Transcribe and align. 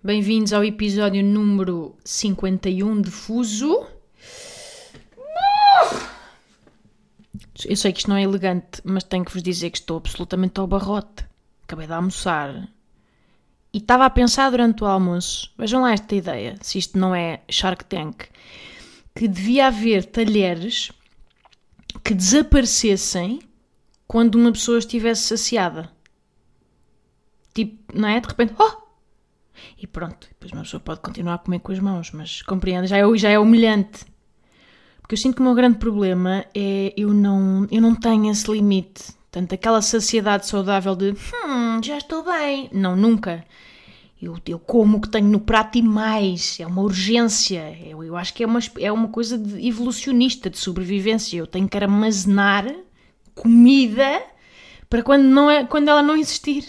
Bem-vindos 0.00 0.52
ao 0.52 0.64
episódio 0.64 1.24
número 1.24 1.96
51 2.04 3.00
de 3.02 3.10
Fuso. 3.10 3.84
Eu 7.64 7.76
sei 7.76 7.92
que 7.92 7.98
isto 7.98 8.08
não 8.08 8.16
é 8.16 8.22
elegante, 8.22 8.80
mas 8.84 9.02
tenho 9.02 9.24
que 9.24 9.32
vos 9.32 9.42
dizer 9.42 9.70
que 9.70 9.78
estou 9.78 9.96
absolutamente 9.96 10.60
ao 10.60 10.68
barrote. 10.68 11.26
Acabei 11.64 11.88
de 11.88 11.92
almoçar. 11.92 12.68
E 13.72 13.78
estava 13.78 14.06
a 14.06 14.10
pensar 14.10 14.50
durante 14.50 14.84
o 14.84 14.86
almoço, 14.86 15.52
vejam 15.58 15.82
lá 15.82 15.90
esta 15.90 16.14
ideia, 16.14 16.56
se 16.62 16.78
isto 16.78 16.96
não 16.96 17.12
é 17.12 17.42
Shark 17.50 17.84
Tank, 17.86 18.26
que 19.16 19.26
devia 19.26 19.66
haver 19.66 20.04
talheres 20.04 20.92
que 22.04 22.14
desaparecessem 22.14 23.40
quando 24.06 24.36
uma 24.36 24.52
pessoa 24.52 24.78
estivesse 24.78 25.22
saciada. 25.22 25.90
Tipo, 27.52 27.98
não 27.98 28.08
é? 28.08 28.20
De 28.20 28.28
repente, 28.28 28.54
oh! 28.60 28.87
E 29.80 29.86
pronto, 29.86 30.28
depois 30.28 30.52
uma 30.52 30.62
pessoa 30.62 30.80
pode 30.80 31.00
continuar 31.00 31.34
a 31.34 31.38
comer 31.38 31.60
com 31.60 31.72
as 31.72 31.78
mãos, 31.78 32.10
mas 32.12 32.42
compreende, 32.42 32.88
já 32.88 32.98
é, 32.98 33.16
já 33.16 33.28
é 33.28 33.38
humilhante. 33.38 34.04
Porque 35.00 35.14
eu 35.14 35.18
sinto 35.18 35.36
que 35.36 35.40
o 35.40 35.44
meu 35.44 35.54
grande 35.54 35.78
problema 35.78 36.44
é 36.54 36.92
eu 36.96 37.14
não, 37.14 37.66
eu 37.70 37.80
não 37.80 37.94
tenho 37.94 38.30
esse 38.30 38.50
limite. 38.50 39.04
Portanto, 39.30 39.54
aquela 39.54 39.80
saciedade 39.80 40.46
saudável 40.46 40.94
de 40.94 41.12
hum, 41.12 41.80
já 41.82 41.98
estou 41.98 42.22
bem. 42.22 42.68
Não, 42.72 42.94
nunca. 42.96 43.44
Eu, 44.20 44.36
eu 44.46 44.58
como 44.58 44.98
o 44.98 45.00
que 45.00 45.08
tenho 45.08 45.28
no 45.28 45.40
prato 45.40 45.78
e 45.78 45.82
mais. 45.82 46.58
É 46.60 46.66
uma 46.66 46.82
urgência. 46.82 47.74
Eu, 47.86 48.02
eu 48.02 48.16
acho 48.16 48.34
que 48.34 48.42
é 48.42 48.46
uma, 48.46 48.58
é 48.78 48.90
uma 48.90 49.08
coisa 49.08 49.38
de 49.38 49.66
evolucionista, 49.66 50.50
de 50.50 50.58
sobrevivência. 50.58 51.38
Eu 51.38 51.46
tenho 51.46 51.68
que 51.68 51.76
armazenar 51.76 52.66
comida 53.34 54.22
para 54.90 55.02
quando, 55.02 55.24
não 55.24 55.50
é, 55.50 55.64
quando 55.64 55.88
ela 55.88 56.02
não 56.02 56.16
existir. 56.16 56.66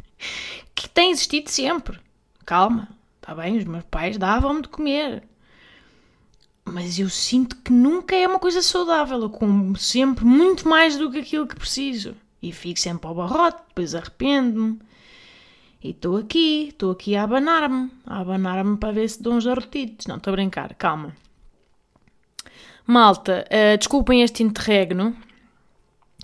que 0.74 0.88
tem 0.88 1.10
existido 1.10 1.50
sempre. 1.50 1.98
Calma, 2.46 2.88
está 3.16 3.34
bem, 3.34 3.58
os 3.58 3.64
meus 3.64 3.82
pais 3.90 4.16
davam-me 4.16 4.62
de 4.62 4.68
comer. 4.68 5.24
Mas 6.64 6.96
eu 6.96 7.08
sinto 7.08 7.56
que 7.56 7.72
nunca 7.72 8.14
é 8.14 8.26
uma 8.26 8.38
coisa 8.38 8.62
saudável. 8.62 9.20
Eu 9.20 9.30
como 9.30 9.76
sempre 9.76 10.24
muito 10.24 10.68
mais 10.68 10.96
do 10.96 11.10
que 11.10 11.18
aquilo 11.18 11.46
que 11.46 11.56
preciso. 11.56 12.14
E 12.40 12.52
fico 12.52 12.78
sempre 12.78 13.08
ao 13.08 13.14
barrote, 13.16 13.62
depois 13.68 13.96
arrependo-me. 13.96 14.78
E 15.82 15.90
estou 15.90 16.16
aqui, 16.16 16.68
estou 16.68 16.92
aqui 16.92 17.16
a 17.16 17.24
abanar-me, 17.24 17.90
a 18.06 18.20
abanar-me 18.20 18.76
para 18.76 18.92
ver 18.92 19.08
se 19.08 19.20
dou 19.20 19.34
uns 19.34 19.46
arrotitos. 19.46 20.06
Não, 20.06 20.16
estou 20.16 20.32
a 20.32 20.36
brincar, 20.36 20.72
calma. 20.74 21.16
Malta, 22.86 23.44
uh, 23.48 23.76
desculpem 23.76 24.22
este 24.22 24.44
interregno. 24.44 25.16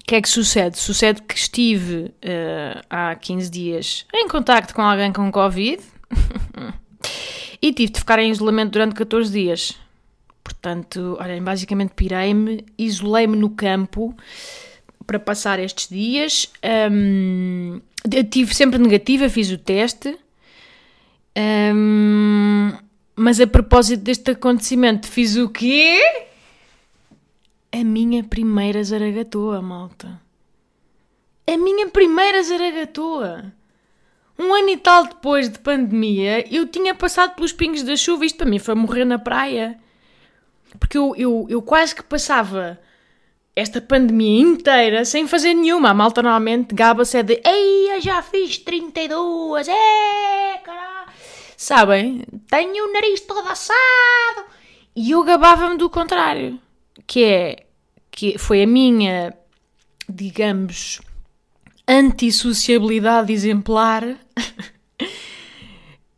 O 0.00 0.04
que 0.04 0.14
é 0.14 0.22
que 0.22 0.28
sucede? 0.28 0.78
Sucede 0.78 1.22
que 1.22 1.34
estive 1.34 2.14
uh, 2.24 2.80
há 2.88 3.14
15 3.16 3.50
dias 3.50 4.06
em 4.14 4.28
contacto 4.28 4.74
com 4.74 4.82
alguém 4.82 5.12
com 5.12 5.30
Covid 5.30 5.91
e 7.62 7.72
tive 7.72 7.92
de 7.92 8.00
ficar 8.00 8.18
em 8.18 8.30
isolamento 8.30 8.72
durante 8.72 8.94
14 8.94 9.32
dias. 9.32 9.78
Portanto, 10.42 11.16
olhem, 11.20 11.42
basicamente 11.42 11.92
pirei-me, 11.94 12.64
isolei-me 12.76 13.36
no 13.36 13.50
campo 13.50 14.14
para 15.06 15.18
passar 15.18 15.58
estes 15.60 15.88
dias. 15.88 16.50
Um, 16.90 17.80
tive 18.30 18.54
sempre 18.54 18.78
negativa, 18.78 19.28
fiz 19.28 19.50
o 19.50 19.58
teste. 19.58 20.18
Um, 21.36 22.72
mas 23.14 23.40
a 23.40 23.46
propósito 23.46 24.02
deste 24.02 24.32
acontecimento, 24.32 25.06
fiz 25.06 25.36
o 25.36 25.48
quê? 25.48 26.00
A 27.70 27.84
minha 27.84 28.24
primeira 28.24 28.82
zaragatoa, 28.82 29.62
malta. 29.62 30.20
A 31.46 31.56
minha 31.56 31.88
primeira 31.88 32.42
zaragatoa. 32.42 33.52
Um 34.38 34.54
ano 34.54 34.70
e 34.70 34.76
tal 34.76 35.06
depois 35.06 35.48
de 35.48 35.58
pandemia, 35.58 36.44
eu 36.54 36.66
tinha 36.66 36.94
passado 36.94 37.34
pelos 37.34 37.52
pingos 37.52 37.82
da 37.82 37.96
chuva. 37.96 38.24
Isto 38.24 38.38
para 38.38 38.50
mim 38.50 38.58
foi 38.58 38.74
morrer 38.74 39.04
na 39.04 39.18
praia. 39.18 39.78
Porque 40.78 40.96
eu, 40.96 41.14
eu, 41.16 41.46
eu 41.48 41.62
quase 41.62 41.94
que 41.94 42.02
passava 42.02 42.78
esta 43.54 43.80
pandemia 43.80 44.40
inteira 44.40 45.04
sem 45.04 45.26
fazer 45.26 45.54
nenhuma. 45.54 45.90
A 45.90 45.94
malta 45.94 46.22
normalmente 46.22 46.74
gaba-se 46.74 47.18
é 47.18 47.22
de 47.22 47.40
Ei, 47.44 47.94
eu 47.94 48.00
já 48.00 48.22
fiz 48.22 48.58
32, 48.58 49.68
é, 49.68 50.58
caralho. 50.64 51.10
Sabem? 51.56 52.24
Tenho 52.50 52.88
o 52.88 52.92
nariz 52.92 53.20
todo 53.20 53.46
assado. 53.48 54.46
E 54.96 55.10
eu 55.12 55.22
gabava-me 55.22 55.76
do 55.76 55.88
contrário. 55.88 56.58
Que 57.06 57.24
é, 57.24 57.66
que 58.10 58.38
foi 58.38 58.62
a 58.62 58.66
minha, 58.66 59.34
digamos, 60.08 61.00
antissociabilidade 61.86 63.32
exemplar. 63.32 64.16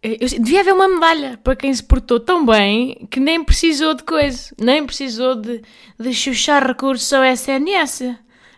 Eu, 0.02 0.28
devia 0.28 0.60
haver 0.60 0.74
uma 0.74 0.86
medalha 0.86 1.40
para 1.42 1.56
quem 1.56 1.72
se 1.72 1.82
portou 1.82 2.20
tão 2.20 2.44
bem 2.44 3.08
que 3.10 3.18
nem 3.18 3.42
precisou 3.42 3.94
de 3.94 4.02
coisa, 4.02 4.54
nem 4.60 4.84
precisou 4.84 5.34
de, 5.34 5.62
de 5.98 6.12
chuchar 6.12 6.66
recursos 6.66 7.10
ao 7.12 7.24
SNS. 7.24 8.14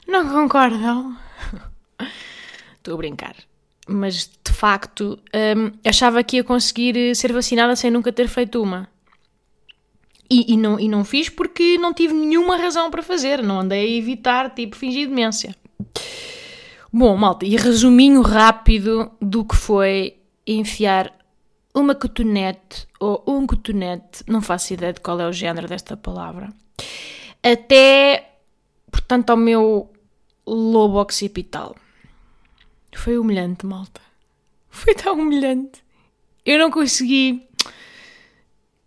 Não 0.09 0.29
concordam? 0.29 1.17
Estou 2.77 2.95
a 2.95 2.97
brincar. 2.97 3.37
Mas 3.89 4.29
de 4.45 4.53
facto 4.53 5.19
hum, 5.57 5.71
achava 5.85 6.25
que 6.25 6.37
ia 6.37 6.45
conseguir 6.45 7.15
ser 7.15 7.33
vacinada 7.33 7.77
sem 7.77 7.93
nunca 7.93 8.13
ter 8.13 8.27
feito 8.27 8.61
uma. 8.61 8.89
E, 10.29 10.55
e, 10.55 10.57
não, 10.57 10.81
e 10.81 10.89
não 10.89 11.05
fiz 11.05 11.29
porque 11.29 11.79
não 11.79 11.95
tive 11.95 12.13
nenhuma 12.13 12.57
razão 12.57 12.91
para 12.91 13.03
fazer. 13.03 13.43
Não 13.43 13.61
andei 13.61 13.87
a 13.87 13.99
evitar, 13.99 14.51
tipo, 14.53 14.75
fingir 14.75 15.09
demência. 15.09 15.55
Bom, 16.99 17.15
malta, 17.15 17.45
e 17.45 17.55
resuminho 17.57 18.23
rápido 18.23 19.11
do 19.21 19.45
que 19.45 19.55
foi 19.55 20.17
enfiar 20.47 21.13
uma 21.75 21.95
cotonete 21.95 22.89
ou 22.99 23.23
um 23.27 23.47
cotonete, 23.47 24.25
não 24.27 24.41
faço 24.41 24.73
ideia 24.73 24.95
de 24.95 25.01
qual 25.03 25.21
é 25.21 25.29
o 25.29 25.33
género 25.33 25.69
desta 25.69 25.95
palavra, 25.95 26.49
até, 27.43 28.39
portanto, 28.91 29.29
ao 29.29 29.37
meu 29.37 29.93
lobo 30.47 30.99
occipital. 30.99 31.77
Foi 32.95 33.19
humilhante, 33.19 33.67
malta. 33.67 34.01
Foi 34.71 34.95
tão 34.95 35.21
humilhante. 35.21 35.85
Eu 36.47 36.59
não 36.59 36.71
consegui. 36.71 37.47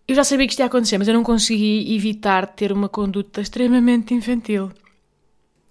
Eu 0.08 0.16
já 0.16 0.24
sabia 0.24 0.48
que 0.48 0.54
isto 0.54 0.62
ia 0.62 0.66
acontecer, 0.66 0.98
mas 0.98 1.08
eu 1.08 1.14
não 1.14 1.22
consegui 1.22 1.96
evitar 1.96 2.48
ter 2.48 2.72
uma 2.72 2.90
conduta 2.90 3.40
extremamente 3.40 4.16
infantil. 4.16 4.72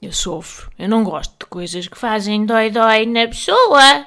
Eu 0.00 0.12
sofro. 0.12 0.70
Eu 0.78 0.88
não 0.88 1.03
gosto 1.03 1.32
de 1.41 1.47
coisas 1.47 1.88
que 1.88 1.98
fazem 1.98 2.47
dói-dói 2.47 3.06
na 3.06 3.26
pessoa. 3.26 4.06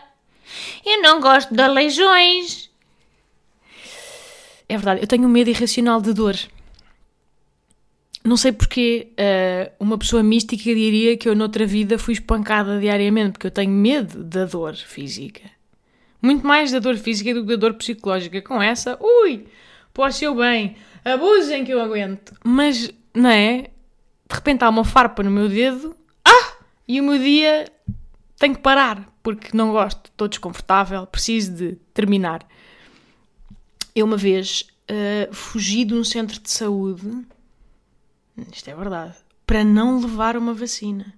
Eu 0.86 1.02
não 1.02 1.20
gosto 1.20 1.54
de 1.54 1.62
aleijões. 1.62 2.70
É 4.68 4.78
verdade, 4.78 5.02
eu 5.02 5.08
tenho 5.08 5.28
medo 5.28 5.50
irracional 5.50 6.02
de 6.02 6.14
dor. 6.14 6.38
Não 8.24 8.38
sei 8.38 8.52
porque 8.52 9.08
uh, 9.14 9.72
uma 9.80 9.98
pessoa 9.98 10.22
mística 10.22 10.64
diria 10.64 11.18
que 11.18 11.28
eu 11.28 11.36
noutra 11.36 11.66
vida 11.66 11.98
fui 11.98 12.14
espancada 12.14 12.80
diariamente, 12.80 13.32
porque 13.34 13.48
eu 13.48 13.52
tenho 13.52 13.72
medo 13.72 14.24
da 14.24 14.46
dor 14.46 14.76
física. 14.76 15.42
Muito 16.22 16.46
mais 16.46 16.72
da 16.72 16.80
dor 16.80 16.98
física 16.98 17.34
do 17.34 17.42
que 17.42 17.50
da 17.50 17.56
dor 17.56 17.74
psicológica. 17.74 18.42
Com 18.44 18.62
essa, 18.62 18.98
ui, 19.02 19.46
pode 19.92 20.16
ser 20.16 20.34
bem, 20.36 20.76
abusem 21.04 21.66
que 21.66 21.74
eu 21.74 21.82
aguento. 21.82 22.34
Mas, 22.44 22.92
não 23.14 23.30
é? 23.30 23.71
De 24.32 24.36
repente 24.36 24.64
há 24.64 24.70
uma 24.70 24.86
farpa 24.86 25.22
no 25.22 25.30
meu 25.30 25.50
dedo, 25.50 25.94
ah! 26.24 26.54
E 26.88 27.02
o 27.02 27.04
meu 27.04 27.20
dia 27.20 27.70
tem 28.38 28.54
que 28.54 28.62
parar, 28.62 29.06
porque 29.22 29.56
não 29.56 29.74
gosto, 29.74 30.10
estou 30.10 30.30
desconfortável, 30.30 31.06
preciso 31.06 31.52
de 31.52 31.76
terminar. 31.94 32.48
Eu 33.94 34.06
uma 34.06 34.16
vez 34.16 34.66
uh, 34.90 35.34
fugi 35.36 35.84
de 35.84 35.94
um 35.94 36.04
centro 36.06 36.40
de 36.40 36.50
saúde, 36.50 37.28
isto 38.54 38.70
é 38.70 38.74
verdade, 38.74 39.18
para 39.46 39.66
não 39.66 40.00
levar 40.00 40.38
uma 40.38 40.54
vacina. 40.54 41.14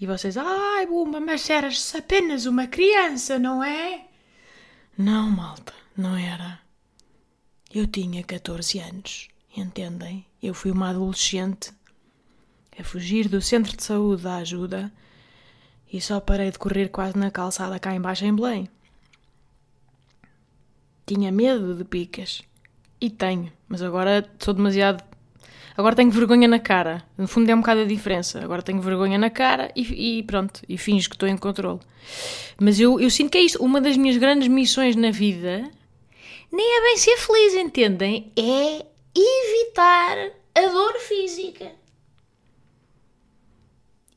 E 0.00 0.06
vocês, 0.06 0.38
ai, 0.38 0.86
Bumba, 0.86 1.20
mas 1.20 1.48
eras 1.50 1.94
apenas 1.94 2.46
uma 2.46 2.66
criança, 2.66 3.38
não 3.38 3.62
é? 3.62 4.06
Não, 4.96 5.30
malta, 5.30 5.74
não 5.94 6.16
era. 6.16 6.58
Eu 7.70 7.86
tinha 7.86 8.24
14 8.24 8.78
anos, 8.78 9.28
entendem? 9.56 10.24
Eu 10.42 10.54
fui 10.54 10.70
uma 10.70 10.90
adolescente 10.90 11.72
a 12.78 12.82
fugir 12.82 13.28
do 13.28 13.40
centro 13.40 13.76
de 13.76 13.82
saúde 13.82 14.22
da 14.22 14.36
ajuda 14.36 14.92
e 15.92 16.00
só 16.00 16.20
parei 16.20 16.50
de 16.50 16.58
correr 16.58 16.88
quase 16.88 17.16
na 17.18 17.30
calçada 17.30 17.78
cá 17.78 17.94
embaixo 17.94 18.24
em 18.24 18.34
Belém. 18.34 18.68
Tinha 21.06 21.30
medo 21.30 21.74
de 21.74 21.84
picas. 21.84 22.42
E 23.00 23.10
tenho, 23.10 23.52
mas 23.68 23.82
agora 23.82 24.24
sou 24.38 24.54
demasiado. 24.54 25.02
Agora 25.76 25.96
tenho 25.96 26.10
vergonha 26.10 26.46
na 26.46 26.58
cara. 26.58 27.02
No 27.18 27.26
fundo 27.26 27.50
é 27.50 27.54
um 27.54 27.60
bocado 27.60 27.80
a 27.80 27.84
diferença. 27.84 28.42
Agora 28.42 28.62
tenho 28.62 28.80
vergonha 28.80 29.18
na 29.18 29.28
cara 29.28 29.72
e, 29.74 30.18
e 30.18 30.22
pronto, 30.22 30.62
e 30.68 30.78
finjo 30.78 31.08
que 31.08 31.16
estou 31.16 31.28
em 31.28 31.36
controle. 31.36 31.80
Mas 32.60 32.78
eu, 32.78 33.00
eu 33.00 33.10
sinto 33.10 33.30
que 33.30 33.38
é 33.38 33.42
isto. 33.42 33.62
Uma 33.62 33.80
das 33.80 33.96
minhas 33.96 34.16
grandes 34.16 34.48
missões 34.48 34.94
na 34.96 35.10
vida 35.10 35.68
nem 36.50 36.78
é 36.78 36.82
bem 36.82 36.96
ser 36.98 37.16
feliz, 37.16 37.54
entendem? 37.54 38.30
É 38.36 38.86
evitar 39.14 40.32
a 40.54 40.68
dor 40.68 40.98
física. 40.98 41.72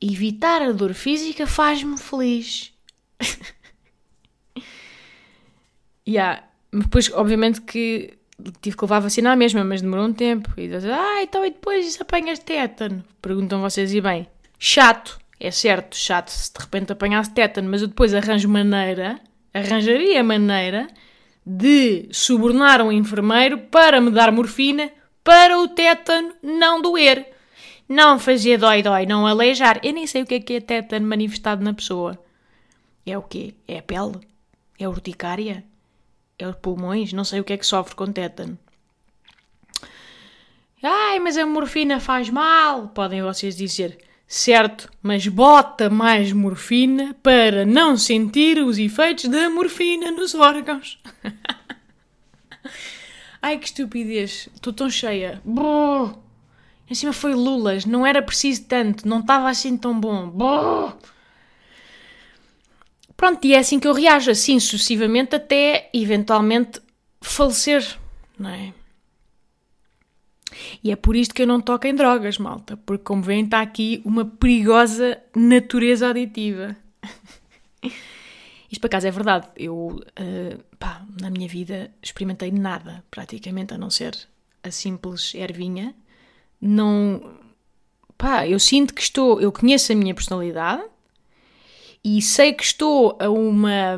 Evitar 0.00 0.62
a 0.62 0.72
dor 0.72 0.94
física 0.94 1.46
faz-me 1.46 1.98
feliz. 1.98 2.72
yeah. 6.06 6.44
Depois, 6.72 7.10
obviamente 7.12 7.60
que 7.62 8.18
tive 8.60 8.76
que 8.76 8.84
levar 8.84 8.96
a 8.96 9.00
vacina 9.00 9.32
à 9.32 9.36
mesma, 9.36 9.64
mas 9.64 9.80
demorou 9.80 10.06
um 10.06 10.12
tempo. 10.12 10.52
E 10.56 10.68
dizem, 10.68 10.92
ah, 10.92 11.22
então 11.22 11.44
e 11.44 11.50
depois 11.50 11.86
isso 11.86 12.02
apanhas 12.02 12.38
tétano? 12.38 13.02
Perguntam 13.22 13.60
vocês, 13.60 13.94
e 13.94 14.00
bem, 14.00 14.26
chato, 14.58 15.18
é 15.40 15.50
certo, 15.50 15.96
chato 15.96 16.28
se 16.28 16.52
de 16.52 16.60
repente 16.60 16.92
apanhasse 16.92 17.30
tétano, 17.30 17.70
mas 17.70 17.82
eu 17.82 17.88
depois 17.88 18.14
arranjo 18.14 18.48
maneira, 18.48 19.20
arranjaria 19.54 20.22
maneira 20.22 20.88
de 21.46 22.08
subornar 22.10 22.82
um 22.82 22.90
enfermeiro 22.90 23.58
para 23.58 24.00
me 24.00 24.10
dar 24.10 24.32
morfina 24.32 24.90
para 25.22 25.58
o 25.58 25.68
tétano 25.68 26.34
não 26.42 26.82
doer. 26.82 27.32
Não 27.88 28.18
fazer 28.18 28.58
dói-dói, 28.58 29.06
não 29.06 29.26
aleijar. 29.26 29.78
Eu 29.82 29.92
nem 29.92 30.08
sei 30.08 30.22
o 30.22 30.26
que 30.26 30.34
é 30.34 30.40
que 30.40 30.54
é 30.54 30.60
tétano 30.60 31.06
manifestado 31.06 31.62
na 31.62 31.72
pessoa. 31.72 32.18
É 33.06 33.16
o 33.16 33.22
quê? 33.22 33.54
É 33.68 33.78
a 33.78 33.82
pele? 33.82 34.18
É 34.76 34.84
a 34.84 34.90
urticária? 34.90 35.64
É 36.36 36.48
os 36.48 36.56
pulmões? 36.56 37.12
Não 37.12 37.22
sei 37.22 37.38
o 37.38 37.44
que 37.44 37.52
é 37.52 37.56
que 37.56 37.64
sofre 37.64 37.94
com 37.94 38.10
tétano. 38.10 38.58
Ai, 40.82 41.20
mas 41.20 41.36
a 41.36 41.46
morfina 41.46 42.00
faz 42.00 42.28
mal, 42.28 42.88
podem 42.88 43.22
vocês 43.22 43.56
dizer. 43.56 43.98
Certo, 44.28 44.90
mas 45.00 45.26
bota 45.28 45.88
mais 45.88 46.32
morfina 46.32 47.14
para 47.22 47.64
não 47.64 47.96
sentir 47.96 48.58
os 48.58 48.76
efeitos 48.76 49.28
da 49.28 49.48
morfina 49.48 50.10
nos 50.10 50.34
órgãos. 50.34 51.00
Ai 53.40 53.58
que 53.58 53.66
estupidez, 53.66 54.48
estou 54.52 54.72
tão 54.72 54.90
cheia. 54.90 55.40
Brrr. 55.44 56.18
Em 56.90 56.94
cima 56.94 57.12
foi 57.12 57.34
Lulas, 57.34 57.84
não 57.84 58.04
era 58.04 58.20
preciso 58.20 58.64
tanto, 58.64 59.08
não 59.08 59.20
estava 59.20 59.48
assim 59.48 59.76
tão 59.76 59.98
bom. 59.98 60.28
Brrr. 60.28 60.96
Pronto, 63.16 63.46
e 63.46 63.54
é 63.54 63.58
assim 63.58 63.78
que 63.78 63.86
eu 63.86 63.94
reajo, 63.94 64.30
assim 64.30 64.58
sucessivamente 64.58 65.36
até 65.36 65.88
eventualmente 65.94 66.80
falecer, 67.20 67.96
não 68.36 68.50
é? 68.50 68.74
E 70.82 70.90
é 70.90 70.96
por 70.96 71.16
isto 71.16 71.34
que 71.34 71.42
eu 71.42 71.46
não 71.46 71.60
toco 71.60 71.86
em 71.86 71.94
drogas, 71.94 72.38
malta, 72.38 72.76
porque 72.76 73.04
como 73.04 73.22
veem 73.22 73.44
está 73.44 73.60
aqui 73.60 74.00
uma 74.04 74.24
perigosa 74.24 75.18
natureza 75.34 76.08
aditiva. 76.08 76.76
Isto 78.70 78.80
por 78.80 78.88
acaso 78.88 79.06
é 79.06 79.10
verdade, 79.10 79.46
eu 79.56 80.00
uh, 80.18 80.64
pá, 80.78 81.04
na 81.20 81.30
minha 81.30 81.48
vida 81.48 81.90
experimentei 82.02 82.50
nada, 82.50 83.04
praticamente, 83.10 83.72
a 83.72 83.78
não 83.78 83.90
ser 83.90 84.16
a 84.62 84.70
simples 84.70 85.34
ervinha. 85.34 85.94
Não. 86.60 87.38
pá, 88.18 88.46
eu 88.46 88.58
sinto 88.58 88.92
que 88.92 89.00
estou. 89.00 89.40
eu 89.40 89.52
conheço 89.52 89.92
a 89.92 89.94
minha 89.94 90.14
personalidade 90.14 90.82
e 92.04 92.20
sei 92.20 92.52
que 92.52 92.64
estou 92.64 93.16
a 93.20 93.28
uma. 93.28 93.96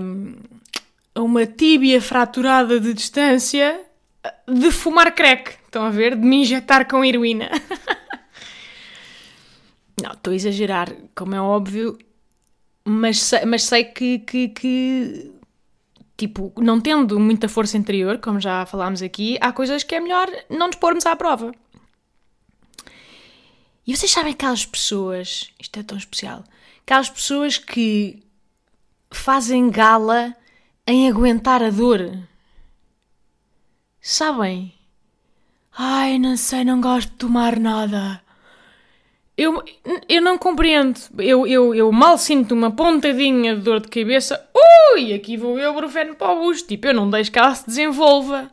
a 1.15 1.23
uma 1.23 1.47
tíbia 1.47 2.01
fraturada 2.01 2.79
de 2.79 2.93
distância 2.93 3.81
de 4.47 4.71
fumar 4.71 5.15
crack. 5.15 5.58
Estão 5.69 5.85
a 5.85 5.91
ver? 5.91 6.17
De 6.17 6.27
me 6.27 6.37
injetar 6.37 6.89
com 6.89 7.05
heroína. 7.05 7.51
Não, 10.03 10.13
estou 10.13 10.33
a 10.33 10.37
exagerar, 10.37 10.91
como 11.15 11.35
é 11.35 11.41
óbvio, 11.41 11.99
mas 12.85 13.21
sei, 13.21 13.45
mas 13.45 13.65
sei 13.65 13.85
que, 13.85 14.21
que, 14.21 14.49
que, 14.49 15.33
tipo, 16.17 16.53
não 16.57 16.81
tendo 16.81 17.19
muita 17.19 17.49
força 17.49 17.77
interior, 17.77 18.19
como 18.19 18.39
já 18.39 18.65
falámos 18.65 19.03
aqui, 19.03 19.37
há 19.41 19.53
coisas 19.53 19.83
que 19.83 19.97
é 19.97 20.01
melhor 20.01 20.31
não 20.49 20.69
nos 20.69 20.77
pormos 20.77 21.05
à 21.05 21.17
prova. 21.17 21.51
E 23.85 23.97
vocês 23.97 24.13
sabem 24.13 24.35
aquelas 24.35 24.65
pessoas, 24.65 25.53
isto 25.59 25.81
é 25.81 25.83
tão 25.83 25.99
especial, 25.99 26.45
aquelas 26.83 27.11
pessoas 27.11 27.59
que 27.59 28.23
fazem 29.11 29.69
gala 29.69 30.33
em 30.87 31.11
aguentar 31.11 31.61
a 31.61 31.71
dor. 31.71 32.17
Sabem? 34.01 34.78
Ai, 35.81 36.19
não 36.19 36.37
sei, 36.37 36.65
não 36.65 36.81
gosto 36.81 37.11
de 37.11 37.17
tomar 37.17 37.57
nada. 37.57 38.21
Eu, 39.37 39.63
eu 40.09 40.21
não 40.21 40.37
compreendo. 40.37 40.99
Eu, 41.19 41.47
eu, 41.47 41.73
eu 41.73 41.93
mal 41.93 42.19
sinto 42.19 42.53
uma 42.53 42.73
pontadinha 42.73 43.55
de 43.55 43.63
dor 43.63 43.81
de 43.81 43.87
cabeça. 43.87 44.45
Ui, 44.97 45.13
aqui 45.15 45.37
vou 45.37 45.57
eu, 45.57 45.73
brufeno 45.73 46.17
para 46.17 46.33
o 46.33 46.41
busto. 46.41 46.67
Tipo, 46.67 46.89
eu 46.89 46.95
não 46.95 47.09
deixo 47.09 47.31
que 47.31 47.39
ela 47.39 47.55
se 47.55 47.65
desenvolva. 47.65 48.51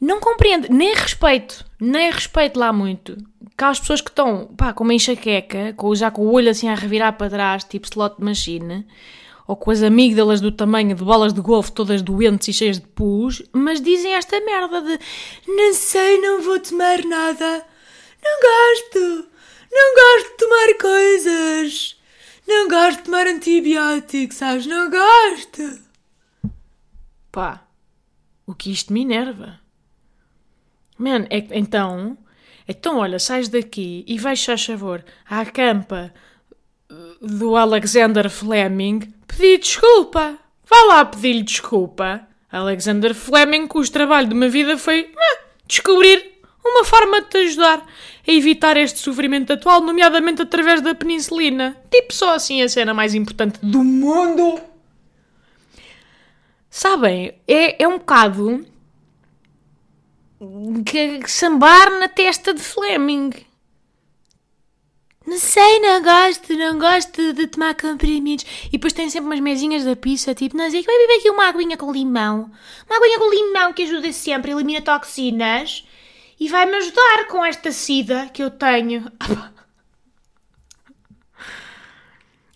Não 0.00 0.18
compreendo, 0.18 0.68
nem 0.70 0.94
respeito, 0.94 1.62
nem 1.78 2.10
respeito 2.10 2.58
lá 2.58 2.72
muito. 2.72 3.18
Aquelas 3.52 3.78
pessoas 3.78 4.00
que 4.00 4.08
estão, 4.08 4.46
pá, 4.56 4.72
com 4.72 4.82
uma 4.82 4.94
enxaqueca, 4.94 5.74
com, 5.76 5.94
já 5.94 6.10
com 6.10 6.22
o 6.22 6.32
olho 6.32 6.50
assim 6.50 6.70
a 6.70 6.74
revirar 6.74 7.12
para 7.18 7.28
trás, 7.28 7.64
tipo 7.64 7.86
slot 7.86 8.14
machine, 8.18 8.86
ou 9.46 9.56
com 9.56 9.70
as 9.70 9.82
amígdalas 9.82 10.40
do 10.40 10.52
tamanho 10.52 10.94
de 10.94 11.04
bolas 11.04 11.32
de 11.32 11.40
golfe 11.40 11.72
todas 11.72 12.02
doentes 12.02 12.48
e 12.48 12.52
cheias 12.52 12.78
de 12.78 12.86
pus, 12.86 13.42
mas 13.52 13.80
dizem 13.80 14.14
esta 14.14 14.40
merda 14.40 14.80
de 14.82 14.98
não 15.46 15.74
sei, 15.74 16.20
não 16.20 16.42
vou 16.42 16.58
tomar 16.60 17.04
nada, 17.04 17.66
não 18.22 18.40
gosto, 18.40 19.28
não 19.70 19.94
gosto 19.94 20.30
de 20.30 20.36
tomar 20.36 20.74
coisas, 20.80 21.96
não 22.46 22.68
gosto 22.68 22.98
de 22.98 23.04
tomar 23.04 23.26
antibióticos, 23.26 24.36
sabes, 24.36 24.66
não 24.66 24.90
gosto. 24.90 25.80
Pá, 27.32 27.66
o 28.46 28.54
que 28.54 28.72
isto 28.72 28.92
me 28.92 29.02
enerva. 29.02 29.60
Man, 30.98 31.26
é, 31.30 31.38
então, 31.52 32.18
então 32.68 32.98
olha, 32.98 33.18
sais 33.18 33.48
daqui 33.48 34.04
e 34.06 34.18
vais, 34.18 34.46
a 34.48 34.58
favor, 34.58 35.04
à 35.28 35.46
campa 35.46 36.12
do 37.20 37.56
Alexander 37.56 38.30
Fleming 38.30 39.00
pedir 39.26 39.58
desculpa. 39.58 40.38
Vá 40.64 40.82
lá 40.84 41.04
pedir-lhe 41.04 41.42
desculpa. 41.42 42.26
Alexander 42.50 43.14
Fleming, 43.14 43.66
cujo 43.66 43.92
trabalho 43.92 44.28
de 44.28 44.34
uma 44.34 44.48
vida 44.48 44.76
foi 44.76 45.10
ah, 45.16 45.38
descobrir 45.66 46.40
uma 46.64 46.84
forma 46.84 47.20
de 47.22 47.28
te 47.28 47.38
ajudar 47.38 47.86
a 48.26 48.32
evitar 48.32 48.76
este 48.76 48.98
sofrimento 48.98 49.52
atual, 49.52 49.80
nomeadamente 49.80 50.42
através 50.42 50.80
da 50.80 50.94
penicilina. 50.94 51.76
Tipo, 51.90 52.12
só 52.12 52.34
assim 52.34 52.62
a 52.62 52.68
cena 52.68 52.92
mais 52.92 53.14
importante 53.14 53.58
do 53.62 53.82
mundo. 53.82 54.60
Sabem, 56.68 57.34
é, 57.46 57.82
é 57.82 57.88
um 57.88 57.98
bocado 57.98 58.64
que 60.86 61.20
sambar 61.28 61.98
na 61.98 62.08
testa 62.08 62.54
de 62.54 62.60
Fleming. 62.60 63.30
Não 65.30 65.38
sei, 65.38 65.78
não 65.78 66.02
gosto, 66.02 66.52
não 66.54 66.76
gosto 66.76 67.32
de 67.32 67.46
tomar 67.46 67.76
comprimidos. 67.76 68.44
E 68.66 68.72
depois 68.72 68.92
tem 68.92 69.08
sempre 69.08 69.28
umas 69.28 69.38
mesinhas 69.38 69.84
da 69.84 69.94
pizza, 69.94 70.34
tipo, 70.34 70.56
não 70.56 70.68
sei, 70.68 70.82
vai 70.82 70.98
beber 70.98 71.20
aqui 71.20 71.30
uma 71.30 71.46
aguinha 71.46 71.76
com 71.76 71.92
limão. 71.92 72.50
Uma 72.84 72.96
aguinha 72.96 73.16
com 73.16 73.30
limão 73.30 73.72
que 73.72 73.84
ajuda 73.84 74.12
sempre, 74.12 74.50
elimina 74.50 74.82
toxinas. 74.82 75.86
E 76.40 76.48
vai-me 76.48 76.76
ajudar 76.78 77.28
com 77.28 77.44
esta 77.44 77.70
sida 77.70 78.28
que 78.34 78.42
eu 78.42 78.50
tenho. 78.50 79.08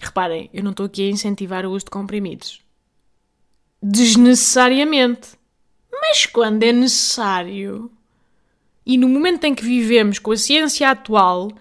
Reparem, 0.00 0.50
eu 0.52 0.64
não 0.64 0.72
estou 0.72 0.86
aqui 0.86 1.06
a 1.06 1.12
incentivar 1.12 1.64
o 1.64 1.70
uso 1.70 1.84
de 1.84 1.92
comprimidos. 1.92 2.60
Desnecessariamente. 3.80 5.38
Mas 5.92 6.26
quando 6.26 6.64
é 6.64 6.72
necessário, 6.72 7.88
e 8.84 8.98
no 8.98 9.08
momento 9.08 9.44
em 9.44 9.54
que 9.54 9.62
vivemos 9.62 10.18
com 10.18 10.32
a 10.32 10.36
ciência 10.36 10.90
atual, 10.90 11.52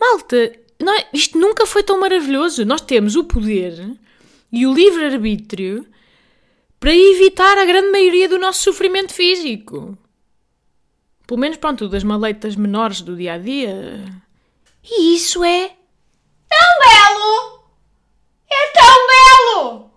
malta, 0.00 0.61
não, 0.82 0.94
é, 0.94 1.06
isto 1.12 1.38
nunca 1.38 1.66
foi 1.66 1.82
tão 1.82 1.98
maravilhoso. 1.98 2.64
Nós 2.64 2.80
temos 2.80 3.16
o 3.16 3.24
poder 3.24 3.96
e 4.50 4.66
o 4.66 4.74
livre-arbítrio 4.74 5.86
para 6.78 6.94
evitar 6.94 7.58
a 7.58 7.64
grande 7.64 7.90
maioria 7.90 8.28
do 8.28 8.38
nosso 8.38 8.62
sofrimento 8.62 9.12
físico. 9.12 9.96
Pelo 11.26 11.40
menos, 11.40 11.56
pronto, 11.56 11.88
das 11.88 12.04
maleitas 12.04 12.56
menores 12.56 13.00
do 13.00 13.16
dia 13.16 13.34
a 13.34 13.38
dia. 13.38 14.04
E 14.84 15.14
isso 15.14 15.44
é 15.44 15.68
tão 16.48 16.68
belo! 16.80 17.64
É 18.50 18.72
tão 18.72 19.06
belo! 19.06 19.90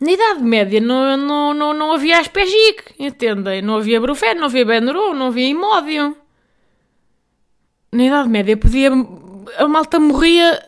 Na 0.00 0.12
Idade 0.12 0.42
Média 0.42 0.80
não, 0.80 1.16
não, 1.16 1.52
não, 1.52 1.74
não 1.74 1.92
havia 1.92 2.20
aspegic, 2.20 2.94
entendem? 2.98 3.60
Não 3.60 3.76
havia 3.76 4.00
Brufen, 4.00 4.34
não 4.34 4.44
havia 4.44 4.64
Benuron, 4.64 5.12
não 5.12 5.26
havia 5.26 5.48
Imódio. 5.48 6.16
Na 7.92 8.04
Idade 8.04 8.28
Média 8.28 8.56
podia. 8.56 8.90
A 9.58 9.66
malta 9.66 9.98
morria 9.98 10.62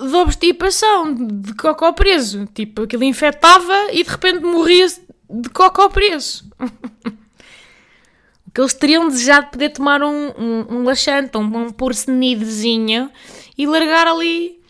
de 0.00 0.14
obstipação, 0.14 1.14
de 1.14 1.54
cocó 1.54 1.92
preso. 1.92 2.46
Tipo, 2.46 2.82
aquilo 2.82 3.04
infectava 3.04 3.92
e 3.92 4.04
de 4.04 4.10
repente 4.10 4.40
morria 4.40 4.86
de 4.88 5.48
cocó 5.50 5.88
preso. 5.88 6.50
que 8.52 8.60
eles 8.60 8.74
teriam 8.74 9.08
desejado 9.08 9.50
poder 9.50 9.70
tomar 9.70 10.02
um, 10.02 10.28
um, 10.36 10.66
um 10.70 10.82
laxante, 10.84 11.36
um, 11.36 11.56
um 11.56 11.70
porcenidezinho 11.70 13.10
e 13.56 13.66
largar 13.66 14.06
ali 14.06 14.60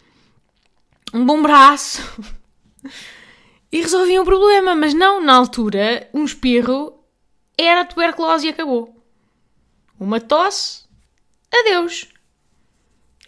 um 1.12 1.24
bom 1.24 1.42
braço. 1.42 2.02
e 3.72 3.80
resolviam 3.80 4.22
o 4.22 4.26
problema, 4.26 4.74
mas 4.74 4.94
não, 4.94 5.20
na 5.20 5.34
altura, 5.34 6.08
um 6.12 6.24
espirro 6.24 7.00
era 7.56 7.84
tuberculose 7.84 8.46
e 8.46 8.50
acabou. 8.50 8.94
Uma 9.98 10.20
tosse, 10.20 10.84
adeus. 11.52 12.08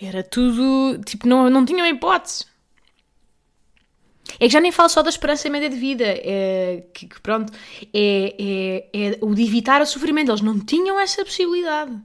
Era 0.00 0.23
tudo. 0.23 1.00
Tipo, 1.05 1.29
não, 1.29 1.49
não 1.49 1.64
tinham 1.64 1.87
hipótese. 1.87 2.47
É 4.41 4.47
que 4.47 4.52
já 4.52 4.61
nem 4.61 4.73
falo 4.73 4.88
só 4.88 5.02
da 5.02 5.11
esperança 5.11 5.49
média 5.49 5.69
de 5.69 5.76
vida. 5.76 6.05
É, 6.07 6.85
que, 6.93 7.07
que 7.07 7.21
pronto. 7.21 7.52
É, 7.93 8.35
é, 8.38 8.88
é 8.93 9.19
o 9.21 9.35
de 9.35 9.43
evitar 9.43 9.81
o 9.81 9.87
sofrimento. 9.87 10.31
Eles 10.31 10.41
não 10.41 10.59
tinham 10.59 10.99
essa 10.99 11.25
possibilidade. 11.25 11.97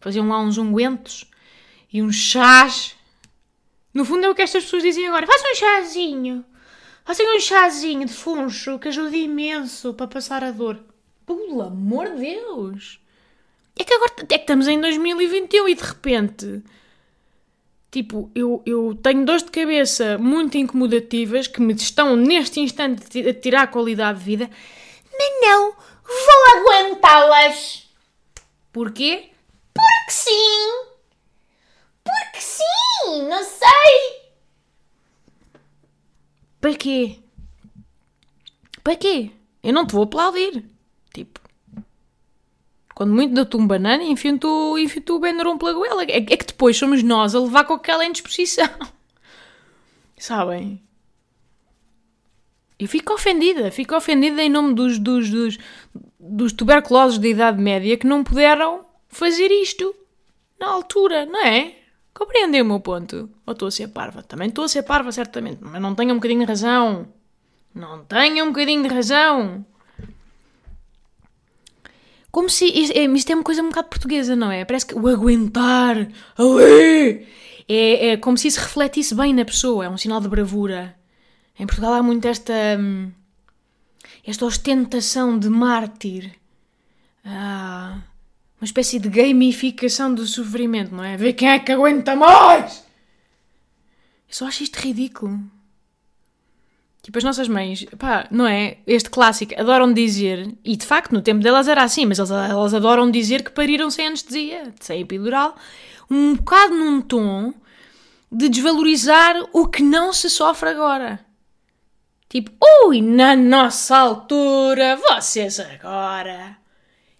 Faziam 0.00 0.28
lá 0.28 0.38
uns 0.40 0.56
ungüentos 0.56 1.30
e 1.92 2.02
uns 2.02 2.16
chás. 2.16 2.94
No 3.92 4.04
fundo 4.04 4.26
é 4.26 4.30
o 4.30 4.34
que 4.34 4.42
estas 4.42 4.64
pessoas 4.64 4.82
dizem 4.82 5.08
agora. 5.08 5.26
Façam 5.26 5.52
um 5.52 5.54
chazinho. 5.54 6.44
Façam 7.04 7.36
um 7.36 7.40
chazinho 7.40 8.06
de 8.06 8.12
funcho 8.12 8.78
que 8.78 8.88
ajuda 8.88 9.16
imenso 9.16 9.94
para 9.94 10.06
passar 10.06 10.42
a 10.42 10.50
dor. 10.50 10.80
Pelo 11.26 11.62
amor 11.62 12.10
de 12.10 12.20
Deus! 12.20 13.00
É 13.78 13.84
que 13.84 13.94
agora 13.94 14.12
é 14.20 14.24
que 14.26 14.34
estamos 14.34 14.66
em 14.68 14.80
2021 14.80 15.68
e 15.68 15.74
de 15.74 15.82
repente 15.82 16.62
Tipo, 17.96 18.30
eu, 18.34 18.62
eu 18.66 18.94
tenho 18.94 19.24
dores 19.24 19.42
de 19.42 19.50
cabeça 19.50 20.18
muito 20.18 20.58
incomodativas 20.58 21.46
que 21.46 21.62
me 21.62 21.72
estão 21.72 22.14
neste 22.14 22.60
instante 22.60 23.26
a 23.26 23.32
tirar 23.32 23.62
a 23.62 23.66
qualidade 23.66 24.18
de 24.18 24.24
vida, 24.26 24.50
mas 25.18 25.40
não 25.40 25.72
vou 26.04 26.58
aguentá-las. 26.58 27.88
Porquê? 28.70 29.30
Porque 29.72 30.10
sim! 30.10 30.84
Porque 32.04 32.40
sim! 32.40 33.28
Não 33.30 33.42
sei! 33.42 34.26
Para 36.60 36.74
quê? 36.74 37.18
Para 38.84 38.96
quê? 38.96 39.30
Eu 39.62 39.72
não 39.72 39.86
te 39.86 39.92
vou 39.94 40.04
aplaudir. 40.04 40.64
Tipo, 41.14 41.40
quando 42.96 43.12
muito 43.12 43.34
dou-te 43.34 43.58
um 43.58 43.66
banana, 43.66 44.02
enfio-te 44.02 44.46
enfio 44.78 45.02
o 45.10 45.18
Benuron 45.18 45.58
pela 45.58 45.74
goela. 45.74 46.02
É, 46.04 46.16
é, 46.16 46.22
que 46.22 46.46
depois 46.46 46.78
somos 46.78 47.02
nós 47.02 47.34
a 47.34 47.40
levar 47.40 47.64
com 47.64 47.74
aquela 47.74 48.06
indisposição. 48.06 48.70
Sabem? 50.16 50.82
Eu 52.78 52.88
fico 52.88 53.12
ofendida. 53.12 53.70
Fico 53.70 53.94
ofendida 53.94 54.42
em 54.42 54.48
nome 54.48 54.72
dos, 54.72 54.98
dos, 54.98 55.28
dos, 55.28 55.58
dos 56.18 56.54
tuberculosos 56.54 57.18
da 57.18 57.28
Idade 57.28 57.60
Média 57.60 57.98
que 57.98 58.06
não 58.06 58.24
puderam 58.24 58.86
fazer 59.10 59.50
isto 59.50 59.94
na 60.58 60.68
altura, 60.68 61.26
não 61.26 61.44
é? 61.44 61.74
Compreendem 62.14 62.62
o 62.62 62.64
meu 62.64 62.80
ponto? 62.80 63.28
Ou 63.44 63.52
estou 63.52 63.68
a 63.68 63.70
ser 63.70 63.88
parva? 63.88 64.22
Também 64.22 64.48
estou 64.48 64.64
a 64.64 64.68
ser 64.68 64.84
parva, 64.84 65.12
certamente, 65.12 65.58
mas 65.60 65.82
não 65.82 65.94
tenho 65.94 66.12
um 66.12 66.16
bocadinho 66.16 66.40
de 66.40 66.46
razão. 66.46 67.06
Não 67.74 68.06
tenho 68.06 68.42
um 68.42 68.48
bocadinho 68.48 68.82
de 68.82 68.88
razão. 68.88 69.66
Como 72.36 72.50
se. 72.50 72.66
Isto 72.66 72.94
é, 72.94 73.04
isto 73.06 73.30
é 73.30 73.34
uma 73.34 73.42
coisa 73.42 73.62
um 73.62 73.70
bocado 73.70 73.88
portuguesa, 73.88 74.36
não 74.36 74.52
é? 74.52 74.62
Parece 74.62 74.84
que 74.84 74.94
o 74.94 75.08
aguentar 75.08 76.06
ali 76.36 77.26
é, 77.66 78.08
é 78.08 78.16
como 78.18 78.36
se 78.36 78.48
isso 78.48 78.60
refletisse 78.60 79.14
bem 79.14 79.32
na 79.32 79.42
pessoa, 79.42 79.86
é 79.86 79.88
um 79.88 79.96
sinal 79.96 80.20
de 80.20 80.28
bravura. 80.28 80.94
Em 81.58 81.66
Portugal 81.66 81.94
há 81.94 82.02
muito 82.02 82.28
esta. 82.28 82.52
Hum, 82.78 83.10
esta 84.22 84.44
ostentação 84.44 85.38
de 85.38 85.48
mártir. 85.48 86.30
Ah, 87.24 88.02
uma 88.60 88.66
espécie 88.66 88.98
de 88.98 89.08
gamificação 89.08 90.14
do 90.14 90.26
sofrimento, 90.26 90.94
não 90.94 91.04
é? 91.04 91.16
Ver 91.16 91.32
quem 91.32 91.48
é 91.48 91.58
que 91.58 91.72
aguenta 91.72 92.14
mais! 92.14 92.84
Eu 94.28 94.34
só 94.34 94.46
acho 94.46 94.62
isto 94.62 94.76
ridículo. 94.76 95.40
Tipo, 97.06 97.18
as 97.18 97.22
nossas 97.22 97.46
mães, 97.46 97.86
pá, 97.96 98.26
não 98.32 98.48
é? 98.48 98.78
Este 98.84 99.08
clássico, 99.08 99.54
adoram 99.56 99.92
dizer, 99.92 100.52
e 100.64 100.76
de 100.76 100.84
facto 100.84 101.12
no 101.12 101.22
tempo 101.22 101.40
delas 101.40 101.68
era 101.68 101.84
assim, 101.84 102.04
mas 102.04 102.18
elas, 102.18 102.32
elas 102.32 102.74
adoram 102.74 103.08
dizer 103.08 103.44
que 103.44 103.52
pariram 103.52 103.88
sem 103.92 104.08
anestesia, 104.08 104.74
sem 104.80 105.02
epidural, 105.02 105.54
um 106.10 106.34
bocado 106.34 106.74
num 106.74 107.00
tom 107.00 107.54
de 108.30 108.48
desvalorizar 108.48 109.36
o 109.52 109.68
que 109.68 109.84
não 109.84 110.12
se 110.12 110.28
sofre 110.28 110.70
agora. 110.70 111.20
Tipo, 112.28 112.50
ui, 112.84 113.00
na 113.00 113.36
nossa 113.36 113.96
altura, 113.96 114.96
vocês 114.96 115.60
agora. 115.60 116.56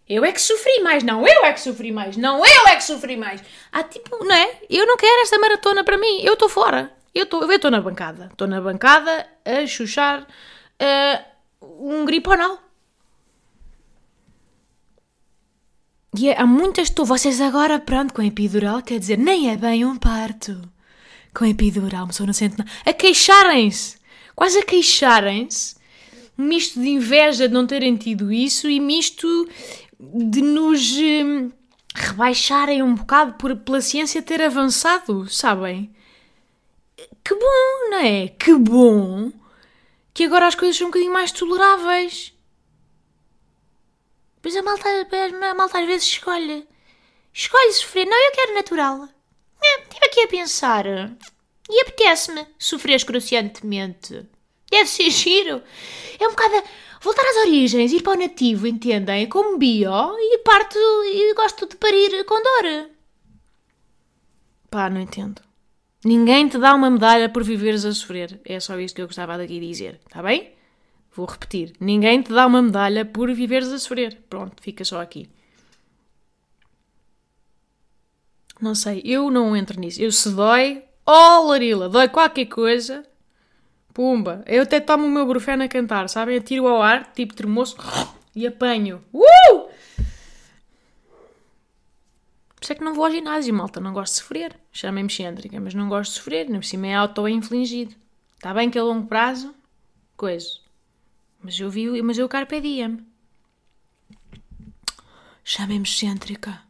Eu 0.09 0.25
é 0.25 0.33
que 0.33 0.43
sofri 0.43 0.83
mais, 0.83 1.05
não, 1.05 1.25
eu 1.25 1.45
é 1.45 1.53
que 1.53 1.61
sofri 1.61 1.93
mais, 1.93 2.17
não, 2.17 2.39
eu 2.39 2.67
é 2.67 2.75
que 2.75 2.83
sofri 2.83 3.17
mais. 3.17 3.41
Ah, 3.71 3.85
tipo, 3.85 4.25
não 4.25 4.35
é? 4.35 4.63
Eu 4.69 4.85
não 4.85 4.97
quero 4.97 5.23
esta 5.23 5.39
maratona 5.39 5.85
para 5.85 5.97
mim, 5.97 6.23
eu 6.25 6.33
estou 6.33 6.49
fora. 6.49 6.93
Eu 7.17 7.25
estou 7.25 7.71
na 7.71 7.81
bancada. 7.81 8.29
Estou 8.31 8.47
na 8.47 8.61
bancada 8.61 9.27
a 9.43 9.67
chuchar 9.67 10.21
uh, 10.21 11.25
um 11.63 12.05
griponal. 12.05 12.61
E 16.15 16.29
é, 16.29 16.39
há 16.39 16.47
muitas 16.47 16.91
tu, 16.91 17.07
vocês 17.07 17.41
agora, 17.41 17.79
pronto, 17.79 18.13
com 18.13 18.21
epidural, 18.21 18.83
quer 18.83 18.99
dizer, 18.99 19.17
nem 19.17 19.51
é 19.51 19.57
bem 19.57 19.83
um 19.83 19.97
parto. 19.97 20.61
Com 21.33 21.47
epidural, 21.47 22.03
uma 22.03 22.09
pessoa 22.09 22.27
não 22.27 22.35
sente 22.35 22.59
nada. 22.59 22.71
A 22.85 22.93
queixarem-se. 22.93 23.97
Quase 24.35 24.59
a 24.59 24.63
queixarem-se. 24.63 25.75
Misto 26.37 26.79
de 26.79 26.89
inveja 26.91 27.49
de 27.49 27.55
não 27.55 27.67
terem 27.67 27.97
tido 27.97 28.31
isso 28.31 28.69
e 28.69 28.79
misto 28.79 29.49
de 29.99 30.43
nos 30.43 30.93
hum, 30.93 31.51
rebaixarem 31.95 32.83
um 32.83 32.95
bocado 32.95 33.35
por, 33.39 33.57
pela 33.57 33.81
ciência 33.81 34.21
ter 34.21 34.43
avançado, 34.43 35.27
sabem? 35.31 35.96
Que 37.25 37.35
bom, 37.35 37.91
não 37.91 37.99
é? 37.99 38.29
Que 38.29 38.55
bom 38.55 39.33
que 40.17 40.25
agora 40.25 40.47
as 40.47 40.55
coisas 40.55 40.77
são 40.77 40.87
um 40.87 40.91
bocadinho 40.91 41.13
mais 41.13 41.31
toleráveis. 41.31 42.33
Pois 44.41 44.57
a 44.57 44.63
malta, 44.63 44.89
a 44.89 45.55
malta 45.55 45.79
às 45.79 45.87
vezes 45.87 46.07
escolhe. 46.07 46.67
Escolhe 47.35 47.73
sofrer. 47.75 48.07
Não, 48.07 48.17
eu 48.17 48.33
quero 48.33 48.55
natural. 48.55 49.09
É, 49.63 49.83
estive 49.83 50.07
aqui 50.07 50.21
a 50.23 50.29
pensar. 50.29 50.87
E 50.87 51.81
apetece-me 51.83 52.47
sofrer 52.59 52.95
excruciantemente. 52.95 54.27
Deve 54.71 54.89
ser 54.89 55.11
giro. 55.11 55.63
É 56.19 56.27
um 56.27 56.31
bocado. 56.31 56.63
Voltar 57.03 57.27
às 57.27 57.37
origens, 57.47 57.93
ir 57.93 58.03
para 58.03 58.17
o 58.17 58.21
nativo, 58.21 58.67
entendem? 58.67 59.29
Como 59.29 59.59
bio 59.59 59.91
e 60.19 60.39
parto 60.39 60.79
e 60.79 61.35
gosto 61.35 61.67
de 61.67 61.77
parir 61.77 62.25
com 62.25 62.43
dor. 62.43 62.91
Pá, 64.71 64.89
não 64.89 65.01
entendo. 65.01 65.46
Ninguém 66.05 66.49
te 66.49 66.59
dá 66.59 66.75
uma 66.75 66.91
medalha 66.91 67.29
por 67.29 67.43
viveres 67.43 67.85
a 67.85 67.93
sofrer. 67.93 68.41
É 68.45 68.61
só 68.61 68.79
isto 68.79 68.97
que 68.97 69.03
eu 69.03 69.07
gostava 69.07 69.37
daqui 69.37 69.59
dizer, 69.59 70.01
está 70.07 70.23
bem? 70.23 70.53
Vou 71.15 71.27
repetir. 71.27 71.73
Ninguém 71.81 72.23
te 72.23 72.33
dá 72.33 72.47
uma 72.47 72.61
medalha 72.61 73.05
por 73.05 73.33
viveres 73.33 73.69
a 73.73 73.79
sofrer. 73.79 74.23
Pronto, 74.29 74.63
fica 74.63 74.85
só 74.85 75.01
aqui. 75.01 75.29
Não 78.61 78.75
sei, 78.75 79.03
eu 79.05 79.31
não 79.31 79.57
entro 79.57 79.79
nisso. 79.79 80.01
Eu 80.01 80.11
se 80.13 80.31
dói, 80.31 80.83
oh 81.05 81.49
Larila, 81.49 81.89
dói 81.89 82.09
qualquer 82.09 82.47
coisa, 82.47 83.05
pumba. 83.93 84.43
Eu 84.47 84.63
até 84.63 84.81
tomo 84.81 85.07
o 85.07 85.11
meu 85.11 85.27
brufeno 85.27 85.63
a 85.63 85.69
cantar, 85.69 86.09
sabem? 86.09 86.39
Atiro 86.39 86.67
ao 86.67 86.83
ar, 86.83 87.13
tipo 87.13 87.35
tremoço, 87.35 87.77
e 88.35 88.47
apanho. 88.47 89.03
Uh! 89.13 89.69
Por 92.55 92.56
isso 92.67 92.73
é 92.73 92.77
que 92.77 92.83
não 92.83 92.95
vou 92.95 93.05
ao 93.05 93.13
ginásio, 93.13 93.55
malta. 93.55 93.79
Não 93.79 93.93
gosto 93.93 94.15
de 94.15 94.19
sofrer. 94.19 94.57
Chamem-me 94.73 95.09
excêntrica, 95.09 95.61
mas 95.61 95.73
não 95.73 95.89
gosto 95.89 96.11
de 96.11 96.17
sofrer. 96.17 96.51
Não 96.51 96.59
por 96.59 96.65
cima 96.65 96.89
é 96.89 96.97
auto-infligido. 96.97 97.95
Está 98.35 98.53
bem 98.53 98.69
que 98.69 98.77
a 98.77 98.83
longo 98.83 99.07
prazo, 99.07 99.55
coisa. 100.17 100.59
Mas 101.41 101.61
eu 101.61 101.71
vi, 101.71 102.03
mas 102.03 102.19
eu 102.19 102.29
carpe 102.29 102.61
diem. 102.61 103.07
Chamem-me 105.45 105.87
excêntrica. 105.87 106.61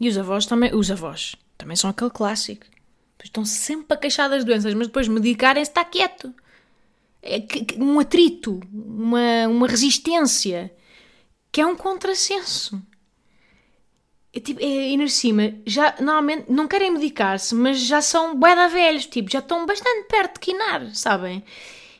E 0.00 0.08
os 0.08 0.18
avós 0.18 0.44
também, 0.44 0.74
os 0.74 0.90
avós 0.90 1.36
também 1.56 1.76
são 1.76 1.88
aquele 1.88 2.10
clássico. 2.10 2.66
Estão 3.22 3.44
sempre 3.44 3.94
a 3.94 3.96
queixar 3.96 4.28
das 4.28 4.44
doenças, 4.44 4.74
mas 4.74 4.88
depois 4.88 5.06
medicarem-se 5.06 5.70
está 5.70 5.84
quieto. 5.84 6.34
É 7.22 7.46
um 7.78 8.00
atrito, 8.00 8.60
uma, 8.72 9.46
uma 9.46 9.68
resistência, 9.68 10.74
que 11.52 11.60
é 11.60 11.66
um 11.66 11.76
contrassenso 11.76 12.82
é, 14.34 14.40
tipo, 14.40 14.60
é, 14.60 14.64
ainda 14.64 15.06
cima, 15.06 15.54
já 15.64 15.94
normalmente 16.00 16.50
não 16.50 16.66
querem 16.66 16.90
medicar-se, 16.90 17.54
mas 17.54 17.78
já 17.78 18.02
são 18.02 18.34
bué 18.34 18.68
velhos, 18.68 19.06
tipo, 19.06 19.30
já 19.30 19.38
estão 19.38 19.64
bastante 19.64 20.08
perto 20.08 20.34
de 20.34 20.40
quinar, 20.40 20.92
sabem? 20.94 21.44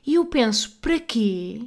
E 0.05 0.15
eu 0.15 0.25
penso, 0.25 0.73
para 0.81 0.99
quê? 0.99 1.63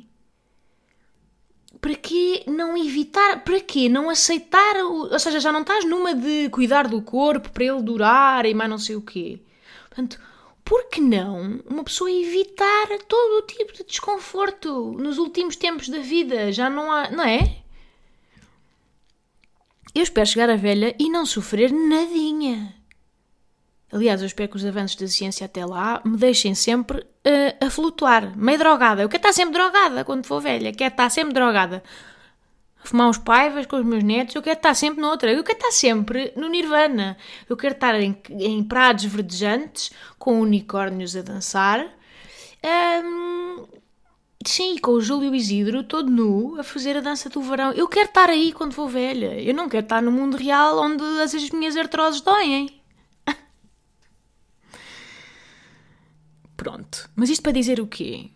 Para 1.80 1.96
quê 1.96 2.44
não 2.48 2.76
evitar? 2.76 3.44
Para 3.44 3.62
quê 3.62 3.88
não 3.88 4.10
aceitar? 4.10 4.76
O, 4.84 5.12
ou 5.14 5.20
seja, 5.20 5.40
já 5.40 5.52
não 5.54 5.62
estás 5.62 5.86
numa 5.86 6.14
de 6.14 6.50
cuidar 6.50 6.88
do 6.88 7.02
corpo 7.02 7.50
para 7.50 7.64
ele 7.64 7.82
durar 7.82 8.46
e 8.46 8.54
mais 8.54 8.70
não 8.70 8.78
sei 8.78 8.96
o 8.96 9.02
quê. 9.02 9.40
Portanto, 9.88 10.20
por 10.66 10.90
que 10.90 11.00
não 11.00 11.62
uma 11.70 11.84
pessoa 11.84 12.12
evitar 12.12 12.88
todo 13.08 13.38
o 13.38 13.42
tipo 13.44 13.74
de 13.74 13.86
desconforto 13.86 14.92
nos 15.00 15.18
últimos 15.18 15.56
tempos 15.56 15.88
da 15.88 16.00
vida? 16.00 16.52
Já 16.52 16.70
não 16.70 16.92
há, 16.92 17.10
não 17.10 17.24
é? 17.24 17.64
Eu 19.98 20.04
espero 20.04 20.28
chegar 20.28 20.48
a 20.48 20.56
velha 20.56 20.96
e 21.00 21.10
não 21.10 21.26
sofrer 21.26 21.72
nadinha. 21.72 22.72
Aliás, 23.92 24.22
eu 24.22 24.28
espero 24.28 24.48
que 24.48 24.56
os 24.56 24.64
avanços 24.64 24.96
da 24.96 25.08
ciência 25.08 25.44
até 25.44 25.66
lá 25.66 26.00
me 26.06 26.16
deixem 26.16 26.54
sempre 26.54 27.00
uh, 27.00 27.66
a 27.66 27.68
flutuar, 27.72 28.38
meio 28.38 28.60
drogada. 28.60 29.02
Eu 29.02 29.10
quero 29.10 29.22
estar 29.22 29.34
sempre 29.34 29.56
drogada 29.56 30.06
quando 30.06 30.28
for 30.28 30.40
velha, 30.40 30.72
quero 30.72 30.94
estar 30.94 31.10
sempre 31.10 31.34
drogada. 31.34 31.82
Fumar 32.84 33.10
uns 33.10 33.18
paivas 33.18 33.66
com 33.66 33.78
os 33.78 33.84
meus 33.84 34.04
netos, 34.04 34.36
eu 34.36 34.44
quero 34.44 34.58
estar 34.58 34.76
sempre 34.76 35.02
noutra. 35.02 35.32
Eu 35.34 35.44
quero 35.44 35.58
estar 35.58 35.72
sempre 35.72 36.32
no 36.36 36.48
Nirvana. 36.48 37.18
Eu 37.50 37.58
quero 37.58 37.74
estar 37.74 38.00
em, 38.00 38.16
em 38.30 38.64
prados 38.64 39.06
verdejantes, 39.06 39.92
com 40.20 40.40
unicórnios 40.40 41.16
a 41.16 41.24
dançar. 41.24 41.84
Um, 43.04 43.66
sim, 44.50 44.78
com 44.78 44.92
o 44.92 45.02
Júlio 45.02 45.34
Isidro, 45.34 45.84
todo 45.84 46.10
nu, 46.10 46.60
a 46.60 46.64
fazer 46.64 46.98
a 46.98 47.02
dança 47.02 47.30
do 47.30 47.42
verão. 47.42 47.72
Eu 47.72 47.88
quero 47.88 48.10
estar 48.10 48.30
aí 48.30 48.52
quando 48.54 48.74
for 48.74 48.88
velha. 48.88 49.40
Eu 49.42 49.54
não 49.54 49.70
quero 49.70 49.86
estar 49.86 50.02
no 50.02 50.12
mundo 50.12 50.38
real 50.38 50.80
onde 50.80 51.04
as, 51.22 51.34
as 51.34 51.50
minhas 51.50 51.76
artroses 51.76 52.22
doem. 52.22 52.82
Pronto. 56.58 57.10
Mas 57.16 57.30
isto 57.30 57.44
para 57.44 57.52
dizer 57.52 57.80
o 57.80 57.88
quê? 57.88 58.30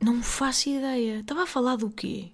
Não 0.00 0.22
faço 0.22 0.68
ideia. 0.68 1.20
Estava 1.20 1.42
a 1.44 1.46
falar 1.46 1.76
do 1.76 1.90
quê? 1.90 2.30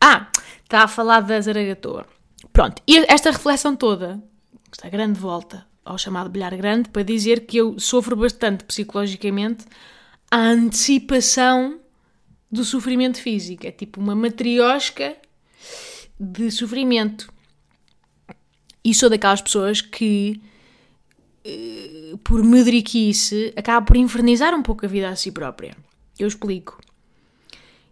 Ah, 0.00 0.28
estava 0.62 0.84
a 0.84 0.88
falar 0.88 1.20
da 1.20 1.40
Zaragatoa. 1.40 2.06
Pronto. 2.52 2.82
E 2.86 2.98
esta 3.08 3.30
reflexão 3.30 3.74
toda, 3.74 4.22
esta 4.70 4.88
grande 4.88 5.18
volta 5.18 5.66
ao 5.84 5.98
chamado 5.98 6.30
bilhar 6.30 6.56
grande, 6.56 6.88
para 6.88 7.02
dizer 7.02 7.46
que 7.46 7.58
eu 7.58 7.78
sofro 7.78 8.16
bastante 8.16 8.64
psicologicamente 8.64 9.66
a 10.30 10.38
antecipação 10.38 11.78
do 12.54 12.64
sofrimento 12.64 13.20
físico. 13.20 13.66
É 13.66 13.72
tipo 13.72 14.00
uma 14.00 14.14
matriosca 14.14 15.16
de 16.18 16.50
sofrimento. 16.50 17.32
E 18.84 18.94
sou 18.94 19.10
daquelas 19.10 19.42
pessoas 19.42 19.80
que 19.80 20.40
eh, 21.44 22.14
por 22.22 22.42
medriquice, 22.44 23.52
acaba 23.56 23.84
por 23.84 23.96
infernizar 23.96 24.54
um 24.54 24.62
pouco 24.62 24.86
a 24.86 24.88
vida 24.88 25.08
a 25.08 25.16
si 25.16 25.32
própria. 25.32 25.76
Eu 26.16 26.28
explico. 26.28 26.78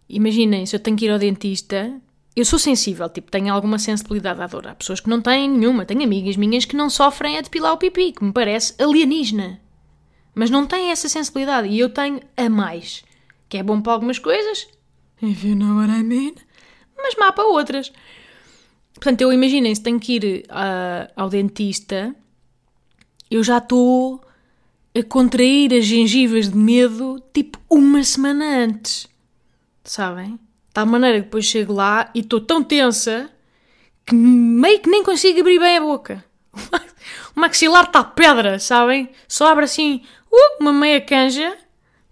Imaginem, 0.07 0.65
se 0.65 0.75
eu 0.75 0.79
tenho 0.79 0.95
que 0.95 1.05
ir 1.05 1.11
ao 1.11 1.19
dentista, 1.19 1.93
eu 2.33 2.45
sou 2.45 2.57
sensível, 2.57 3.09
tipo, 3.09 3.29
tenho 3.29 3.53
alguma 3.53 3.77
sensibilidade 3.77 4.41
à 4.41 4.47
dor. 4.47 4.67
Há 4.67 4.75
pessoas 4.75 5.01
que 5.01 5.09
não 5.09 5.21
têm 5.21 5.49
nenhuma. 5.49 5.85
Tenho 5.85 6.03
amigas 6.03 6.37
minhas 6.37 6.63
que 6.63 6.75
não 6.75 6.89
sofrem 6.89 7.37
a 7.37 7.41
depilar 7.41 7.73
o 7.73 7.77
pipi, 7.77 8.13
que 8.13 8.23
me 8.23 8.31
parece 8.31 8.81
alienígena. 8.81 9.59
Mas 10.33 10.49
não 10.49 10.65
têm 10.65 10.91
essa 10.91 11.09
sensibilidade. 11.09 11.67
E 11.67 11.79
eu 11.79 11.89
tenho 11.89 12.21
a 12.37 12.49
mais. 12.49 13.03
Que 13.53 13.59
é 13.59 13.61
bom 13.61 13.79
para 13.79 13.93
algumas 13.93 14.17
coisas, 14.17 14.67
if 15.21 15.43
you 15.43 15.55
know 15.55 15.77
what 15.77 15.93
I 15.93 16.01
mean, 16.01 16.33
mas 16.97 17.13
má 17.19 17.31
para 17.31 17.45
outras. 17.45 17.93
Portanto, 18.95 19.21
eu 19.21 19.31
imaginem, 19.31 19.75
se 19.75 19.83
tenho 19.83 19.99
que 19.99 20.13
ir 20.13 20.45
uh, 20.49 21.13
ao 21.15 21.29
dentista, 21.29 22.15
eu 23.29 23.43
já 23.43 23.59
estou 23.59 24.19
a 24.97 25.03
contrair 25.03 25.71
as 25.71 25.85
gengivas 25.85 26.49
de 26.49 26.57
medo 26.57 27.21
tipo 27.31 27.59
uma 27.69 28.03
semana 28.03 28.43
antes. 28.43 29.07
Sabem? 29.83 30.31
De 30.31 30.39
tal 30.73 30.87
maneira 30.87 31.19
que 31.19 31.25
depois 31.25 31.45
chego 31.45 31.73
lá 31.73 32.09
e 32.15 32.21
estou 32.21 32.41
tão 32.41 32.63
tensa 32.63 33.29
que 34.03 34.15
meio 34.15 34.79
que 34.79 34.89
nem 34.89 35.03
consigo 35.03 35.41
abrir 35.41 35.59
bem 35.59 35.77
a 35.77 35.81
boca. 35.81 36.25
O 37.35 37.39
maxilar 37.39 37.85
está 37.85 38.03
pedra, 38.03 38.57
sabem? 38.57 39.11
Só 39.27 39.45
abre 39.45 39.65
assim 39.65 40.01
uh, 40.31 40.57
uma 40.59 40.73
meia 40.73 41.01
canja, 41.01 41.55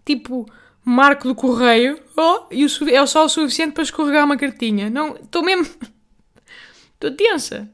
tipo 0.06 0.48
marco 0.84 1.28
do 1.28 1.36
correio, 1.36 2.00
oh, 2.18 2.46
e 2.52 2.66
o, 2.66 2.90
é 2.90 3.06
só 3.06 3.26
o 3.26 3.30
suficiente 3.30 3.74
para 3.74 3.84
escorregar 3.84 4.26
uma 4.26 4.38
cartinha. 4.38 4.90
Não, 4.90 5.16
estou 5.16 5.44
mesmo. 5.44 5.66
Estou 6.94 7.12
tensa. 7.16 7.68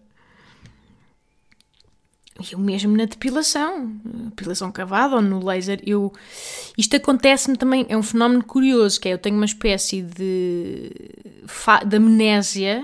E 2.39 2.53
eu 2.53 2.59
mesmo 2.59 2.95
na 2.95 3.03
depilação, 3.03 3.99
depilação 4.29 4.71
cavada 4.71 5.15
ou 5.15 5.21
no 5.21 5.43
laser, 5.43 5.81
eu... 5.85 6.13
Isto 6.77 6.95
acontece-me 6.95 7.57
também, 7.57 7.85
é 7.89 7.97
um 7.97 8.03
fenómeno 8.03 8.43
curioso, 8.43 9.01
que 9.01 9.09
é 9.09 9.13
eu 9.13 9.17
tenho 9.17 9.35
uma 9.35 9.45
espécie 9.45 10.01
de, 10.01 10.91
de 11.85 11.95
amnésia 11.97 12.83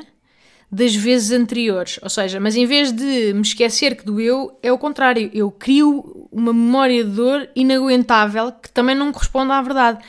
das 0.73 0.95
vezes 0.95 1.31
anteriores. 1.31 1.99
Ou 2.01 2.09
seja, 2.09 2.39
mas 2.39 2.55
em 2.55 2.65
vez 2.65 2.91
de 2.91 3.31
me 3.33 3.41
esquecer 3.41 3.95
que 3.95 4.03
doeu, 4.03 4.57
é 4.63 4.71
o 4.71 4.77
contrário. 4.77 5.29
Eu 5.31 5.51
crio 5.51 6.27
uma 6.31 6.51
memória 6.51 7.03
de 7.03 7.11
dor 7.11 7.47
inaguentável 7.55 8.51
que 8.51 8.71
também 8.71 8.95
não 8.95 9.11
corresponde 9.11 9.51
à 9.51 9.61
verdade. 9.61 10.03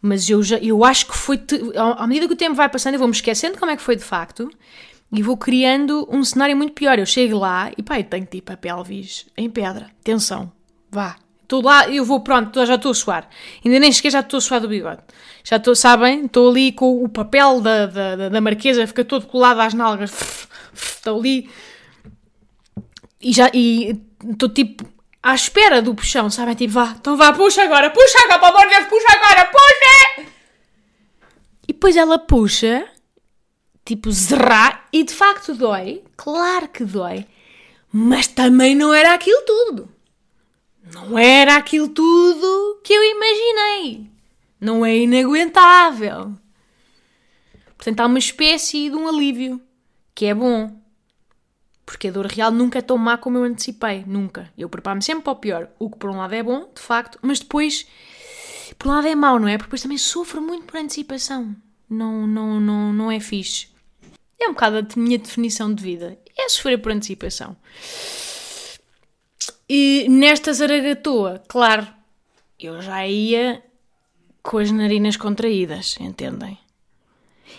Mas 0.00 0.30
eu, 0.30 0.42
já, 0.42 0.56
eu 0.58 0.84
acho 0.84 1.06
que 1.06 1.16
foi... 1.16 1.40
À 1.96 2.06
medida 2.06 2.28
que 2.28 2.34
o 2.34 2.36
tempo 2.36 2.54
vai 2.54 2.68
passando, 2.68 2.94
eu 2.94 2.98
vou-me 2.98 3.14
esquecendo 3.14 3.58
como 3.58 3.72
é 3.72 3.76
que 3.76 3.82
foi 3.82 3.96
de 3.96 4.04
facto 4.04 4.48
e 5.12 5.22
vou 5.22 5.36
criando 5.36 6.08
um 6.10 6.24
cenário 6.24 6.56
muito 6.56 6.72
pior. 6.72 6.98
Eu 6.98 7.06
chego 7.06 7.38
lá 7.38 7.72
e 7.76 7.82
pá, 7.82 7.98
eu 7.98 8.04
tenho 8.04 8.26
tipo 8.26 8.52
a 8.52 8.56
pelvis 8.56 9.26
em 9.36 9.50
pedra. 9.50 9.90
Atenção, 10.00 10.52
vá. 10.90 11.16
Estou 11.52 11.62
lá, 11.62 11.86
eu 11.90 12.02
vou, 12.02 12.18
pronto, 12.20 12.64
já 12.64 12.76
estou 12.76 12.92
a 12.92 12.94
suar. 12.94 13.28
Ainda 13.62 13.78
nem 13.78 13.92
sequer 13.92 14.10
já 14.10 14.20
estou 14.20 14.38
a 14.38 14.40
suar 14.40 14.58
do 14.58 14.68
bigode. 14.68 15.02
Já 15.44 15.56
estou, 15.56 15.76
sabem? 15.76 16.24
Estou 16.24 16.48
ali 16.48 16.72
com 16.72 17.04
o 17.04 17.10
papel 17.10 17.60
da, 17.60 17.84
da, 17.84 18.28
da 18.30 18.40
marquesa, 18.40 18.86
fica 18.86 19.04
todo 19.04 19.26
colado 19.26 19.60
às 19.60 19.74
nalgas. 19.74 20.48
Estou 20.72 21.20
ali. 21.20 21.50
E 23.20 23.34
já, 23.34 23.50
e 23.52 24.00
estou 24.30 24.48
tipo 24.48 24.82
à 25.22 25.34
espera 25.34 25.82
do 25.82 25.94
puxão, 25.94 26.30
sabem? 26.30 26.54
Tipo, 26.54 26.72
vá, 26.72 26.94
então 26.98 27.18
vá, 27.18 27.34
puxa 27.34 27.64
agora, 27.64 27.90
puxa 27.90 28.18
agora, 28.24 28.38
pelo 28.38 28.56
amor 28.56 28.70
de 28.70 28.74
Deus, 28.74 28.88
puxa 28.88 29.06
agora, 29.10 29.50
puxa! 29.52 30.32
E 31.68 31.72
depois 31.74 31.96
ela 31.96 32.18
puxa 32.18 32.88
tipo 33.84 34.10
zerrar 34.10 34.88
e 34.90 35.04
de 35.04 35.12
facto 35.12 35.54
dói, 35.54 36.02
claro 36.16 36.68
que 36.68 36.82
dói, 36.82 37.26
mas 37.92 38.26
também 38.26 38.74
não 38.74 38.94
era 38.94 39.12
aquilo 39.12 39.42
tudo. 39.42 40.01
Não 40.90 41.18
era 41.18 41.56
aquilo 41.56 41.88
tudo 41.88 42.80
que 42.82 42.92
eu 42.92 43.02
imaginei. 43.02 44.10
Não 44.60 44.84
é 44.84 44.96
inaguentável. 44.96 46.34
Portanto, 47.76 48.00
há 48.00 48.06
uma 48.06 48.18
espécie 48.18 48.90
de 48.90 48.96
um 48.96 49.08
alívio, 49.08 49.60
que 50.14 50.26
é 50.26 50.34
bom. 50.34 50.80
Porque 51.84 52.08
a 52.08 52.10
dor 52.10 52.26
real 52.26 52.50
nunca 52.50 52.78
é 52.78 52.82
tão 52.82 52.96
má 52.96 53.18
como 53.18 53.38
eu 53.38 53.44
antecipei. 53.44 54.04
Nunca. 54.06 54.52
Eu 54.56 54.68
preparo-me 54.68 55.02
sempre 55.02 55.24
para 55.24 55.32
o 55.32 55.36
pior. 55.36 55.68
O 55.78 55.90
que 55.90 55.98
por 55.98 56.10
um 56.10 56.18
lado 56.18 56.34
é 56.34 56.42
bom, 56.42 56.70
de 56.74 56.80
facto, 56.80 57.18
mas 57.22 57.40
depois, 57.40 57.86
por 58.78 58.88
um 58.88 58.92
lado 58.92 59.08
é 59.08 59.14
mau, 59.14 59.38
não 59.38 59.48
é? 59.48 59.58
Porque 59.58 59.68
depois 59.68 59.82
também 59.82 59.98
sofro 59.98 60.40
muito 60.40 60.64
por 60.64 60.78
antecipação. 60.78 61.54
Não, 61.88 62.26
não, 62.26 62.60
não, 62.60 62.92
não 62.92 63.10
é 63.10 63.20
fixe. 63.20 63.68
É 64.40 64.48
um 64.48 64.52
bocado 64.52 64.78
a 64.78 64.98
minha 64.98 65.18
definição 65.18 65.72
de 65.72 65.82
vida. 65.82 66.18
É 66.36 66.48
sofrer 66.48 66.78
por 66.78 66.92
antecipação. 66.92 67.56
E 69.68 70.06
nesta 70.08 70.52
zaragatoa, 70.52 71.42
claro, 71.48 71.86
eu 72.58 72.80
já 72.82 73.06
ia 73.06 73.62
com 74.42 74.58
as 74.58 74.70
narinas 74.70 75.16
contraídas, 75.16 75.96
entendem? 76.00 76.58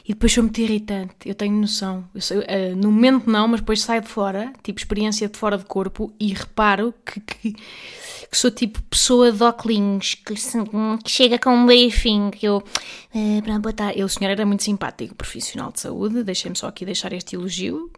E 0.06 0.14
depois 0.14 0.34
sou 0.34 0.44
muito 0.44 0.60
irritante, 0.60 1.16
eu 1.26 1.34
tenho 1.34 1.54
noção. 1.54 2.08
Eu 2.14 2.20
sei, 2.20 2.40
uh, 2.40 2.76
no 2.76 2.92
momento 2.92 3.30
não, 3.30 3.48
mas 3.48 3.62
depois 3.62 3.82
saio 3.82 4.02
de 4.02 4.10
fora, 4.10 4.52
tipo 4.62 4.80
experiência 4.80 5.30
de 5.30 5.38
fora 5.38 5.58
de 5.58 5.64
corpo, 5.64 6.14
e 6.20 6.34
reparo 6.34 6.94
que, 7.06 7.22
que, 7.22 7.54
que 7.54 8.38
sou 8.38 8.52
tipo 8.52 8.82
pessoa 8.84 9.32
de 9.32 9.42
óculos, 9.42 10.16
que, 10.16 10.34
que, 10.34 11.10
chega 11.10 11.40
com 11.40 11.52
um 11.52 11.66
briefing, 11.66 12.32
que 12.32 12.46
eu... 12.46 12.62
Uh, 13.16 13.42
pronto, 13.44 13.62
boa 13.62 13.74
tarde. 13.74 14.04
o 14.04 14.10
senhor 14.10 14.32
era 14.32 14.46
muito 14.46 14.64
simpático, 14.64 15.16
profissional 15.16 15.72
de 15.72 15.80
saúde, 15.80 16.24
deixem-me 16.24 16.58
só 16.58 16.68
aqui 16.68 16.84
deixar 16.84 17.14
este 17.14 17.36
elogio. 17.36 17.90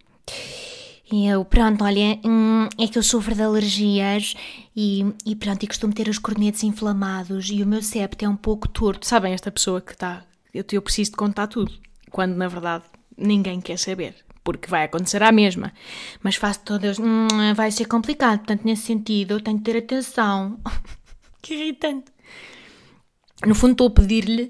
E 1.12 1.28
eu, 1.28 1.46
pronto, 1.46 1.84
olha, 1.84 2.20
hum, 2.26 2.68
é 2.80 2.88
que 2.88 2.98
eu 2.98 3.04
sofro 3.04 3.36
de 3.36 3.42
alergias 3.42 4.34
e, 4.76 5.06
e 5.26 5.36
pronto, 5.36 5.64
e 5.64 5.68
costumo 5.68 5.94
ter 5.94 6.08
os 6.08 6.18
cornetos 6.18 6.64
inflamados 6.64 7.50
e 7.52 7.62
o 7.62 7.68
meu 7.68 7.82
septo 7.82 8.26
é 8.26 8.30
um 8.30 8.36
pouco 8.36 8.68
torto. 8.68 9.06
Sabem, 9.06 9.34
esta 9.34 9.52
pessoa 9.52 9.80
que 9.82 9.92
está... 9.92 10.24
Eu, 10.54 10.64
eu 10.72 10.82
preciso 10.82 11.12
de 11.12 11.18
contar 11.18 11.48
tudo 11.48 11.72
quando 12.16 12.36
na 12.36 12.48
verdade 12.48 12.86
ninguém 13.18 13.60
quer 13.60 13.78
saber, 13.78 14.16
porque 14.42 14.70
vai 14.70 14.86
acontecer 14.86 15.22
a 15.22 15.32
mesma. 15.32 15.74
Mas 16.24 16.38
faço 16.38 16.62
todas, 16.62 16.98
hum, 16.98 17.28
vai 17.56 17.70
ser 17.72 17.86
complicado, 17.86 18.40
portanto, 18.40 18.64
nesse 18.64 18.84
sentido, 18.84 19.34
eu 19.34 19.42
tenho 19.42 19.58
que 19.58 19.66
ter 19.66 19.78
atenção. 19.78 20.58
que 21.42 21.54
irritante. 21.54 22.06
No 23.46 23.54
fundo, 23.54 23.74
estou 23.74 23.88
a 23.88 23.92
pedir-lhe 23.92 24.50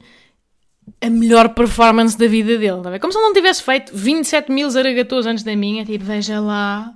a 1.02 1.10
melhor 1.10 1.50
performance 1.50 2.18
da 2.18 2.28
vida 2.28 2.58
dele, 2.58 2.82
tá 2.82 3.00
Como 3.00 3.12
se 3.12 3.20
ele 3.20 3.28
não 3.28 3.34
tivesse 3.34 3.64
feito 3.64 3.96
27 3.96 4.52
mil 4.52 4.70
zaragatos 4.70 5.26
antes 5.26 5.44
da 5.44 5.56
minha, 5.56 5.86
tipo, 5.86 6.04
veja 6.04 6.40
lá 6.40 6.94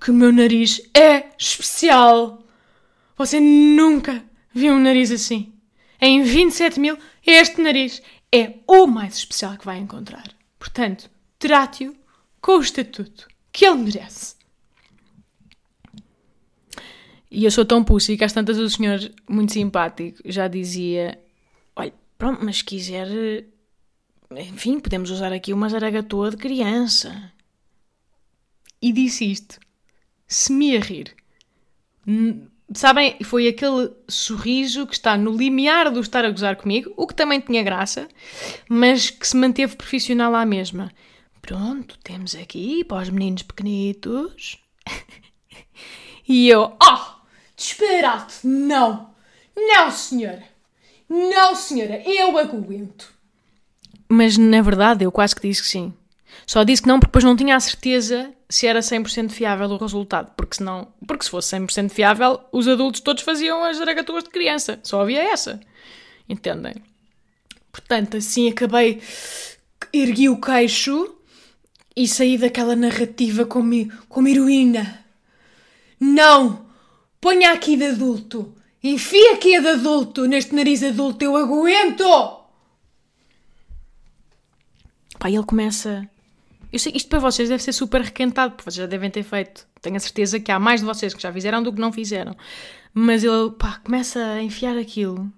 que 0.00 0.10
o 0.10 0.14
meu 0.14 0.32
nariz 0.32 0.80
é 0.94 1.26
especial. 1.38 2.42
Você 3.16 3.40
nunca 3.40 4.22
viu 4.52 4.74
um 4.74 4.80
nariz 4.80 5.10
assim. 5.10 5.52
Em 6.00 6.22
27 6.22 6.78
mil, 6.78 6.98
este 7.26 7.60
nariz 7.60 8.02
é 8.32 8.54
o 8.66 8.86
mais 8.86 9.16
especial 9.16 9.56
que 9.56 9.64
vai 9.64 9.78
encontrar. 9.78 10.28
Portanto, 10.58 11.10
trate-o 11.38 11.94
com 12.40 12.58
o 12.58 12.60
estatuto 12.60 13.26
que 13.50 13.64
ele 13.64 13.78
merece. 13.78 14.36
E 17.30 17.44
eu 17.44 17.50
sou 17.50 17.64
tão 17.64 17.82
pussy 17.82 18.16
que 18.16 18.24
às 18.24 18.32
tantas 18.32 18.58
o 18.58 18.68
senhor, 18.68 18.98
muito 19.28 19.52
simpático, 19.52 20.20
já 20.24 20.46
dizia: 20.46 21.18
pronto, 22.18 22.44
mas 22.44 22.58
se 22.58 22.64
quiser, 22.64 23.08
enfim, 24.30 24.80
podemos 24.80 25.10
usar 25.10 25.32
aqui 25.32 25.52
uma 25.52 25.68
zaragatoa 25.68 26.30
de 26.30 26.36
criança. 26.36 27.32
E 28.80 28.92
disse 28.92 29.30
isto, 29.30 29.58
se-me 30.26 30.76
a 30.76 30.80
rir. 30.80 31.14
Sabem, 32.74 33.16
foi 33.24 33.46
aquele 33.46 33.90
sorriso 34.08 34.86
que 34.86 34.94
está 34.94 35.16
no 35.16 35.36
limiar 35.36 35.90
do 35.90 36.00
estar 36.00 36.24
a 36.24 36.30
gozar 36.30 36.56
comigo, 36.56 36.92
o 36.96 37.06
que 37.06 37.14
também 37.14 37.40
tinha 37.40 37.62
graça, 37.62 38.08
mas 38.68 39.08
que 39.08 39.26
se 39.26 39.36
manteve 39.36 39.76
profissional 39.76 40.34
à 40.34 40.44
mesma. 40.44 40.92
Pronto, 41.40 41.96
temos 42.02 42.34
aqui 42.34 42.82
para 42.84 43.02
os 43.02 43.08
meninos 43.08 43.42
pequenitos. 43.42 44.58
e 46.28 46.48
eu, 46.48 46.76
oh, 46.82 46.98
disparate, 47.56 48.44
não, 48.44 49.14
não 49.56 49.90
senhora, 49.92 50.42
não 51.08 51.54
senhora, 51.54 52.02
eu 52.04 52.36
aguento. 52.38 53.12
Mas 54.08 54.36
na 54.36 54.62
verdade 54.62 55.04
eu 55.04 55.12
quase 55.12 55.34
que 55.34 55.46
disse 55.46 55.62
que 55.62 55.68
sim. 55.68 55.94
Só 56.46 56.62
disse 56.64 56.82
que 56.82 56.88
não 56.88 56.98
porque 56.98 57.08
depois 57.08 57.24
não 57.24 57.36
tinha 57.36 57.56
a 57.56 57.60
certeza 57.60 58.32
se 58.48 58.66
era 58.66 58.80
100% 58.80 59.30
fiável 59.30 59.68
o 59.68 59.76
resultado, 59.76 60.30
porque 60.36 60.56
senão, 60.56 60.88
porque 61.06 61.24
se 61.24 61.30
fosse 61.30 61.56
100% 61.56 61.90
fiável, 61.90 62.40
os 62.52 62.68
adultos 62.68 63.00
todos 63.00 63.22
faziam 63.22 63.64
as 63.64 63.78
dragatuas 63.78 64.24
de 64.24 64.30
criança, 64.30 64.78
só 64.82 65.00
havia 65.00 65.22
essa. 65.22 65.60
Entendem? 66.28 66.74
Portanto, 67.72 68.16
assim 68.16 68.48
acabei, 68.48 69.00
ergui 69.92 70.28
o 70.28 70.40
queixo 70.40 71.16
e 71.96 72.06
saí 72.06 72.38
daquela 72.38 72.76
narrativa 72.76 73.44
como, 73.44 73.90
como 74.08 74.28
heroína. 74.28 75.04
Não! 75.98 76.66
Ponha 77.20 77.52
aqui 77.52 77.76
de 77.76 77.86
adulto! 77.86 78.54
Enfia 78.88 79.34
aqui 79.34 79.60
de 79.60 79.68
adulto 79.68 80.26
neste 80.26 80.54
nariz 80.54 80.82
adulto, 80.82 81.24
eu 81.24 81.36
aguento! 81.36 82.04
Pá, 85.18 85.30
ele 85.30 85.42
começa 85.44 86.08
eu 86.72 86.78
sei, 86.78 86.92
isto 86.94 87.08
para 87.08 87.18
vocês 87.18 87.48
deve 87.48 87.62
ser 87.62 87.72
super 87.72 88.02
requentado, 88.02 88.52
porque 88.52 88.70
vocês 88.70 88.82
já 88.82 88.86
devem 88.86 89.10
ter 89.10 89.22
feito. 89.22 89.66
Tenho 89.80 89.96
a 89.96 90.00
certeza 90.00 90.40
que 90.40 90.50
há 90.50 90.58
mais 90.58 90.80
de 90.80 90.86
vocês 90.86 91.14
que 91.14 91.22
já 91.22 91.32
fizeram 91.32 91.62
do 91.62 91.72
que 91.72 91.80
não 91.80 91.92
fizeram. 91.92 92.36
Mas 92.92 93.24
ele, 93.24 93.50
pá, 93.58 93.80
começa 93.82 94.20
a 94.20 94.42
enfiar 94.42 94.76
aquilo. 94.76 95.32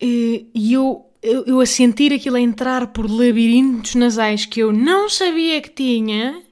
E, 0.00 0.46
e 0.54 0.72
eu, 0.72 1.04
eu, 1.22 1.44
eu, 1.46 1.60
a 1.60 1.66
sentir 1.66 2.12
aquilo 2.12 2.36
a 2.36 2.40
entrar 2.40 2.88
por 2.88 3.10
labirintos 3.10 3.94
nasais 3.94 4.44
que 4.46 4.60
eu 4.60 4.72
não 4.72 5.08
sabia 5.08 5.60
que 5.60 5.70
tinha, 5.70 6.42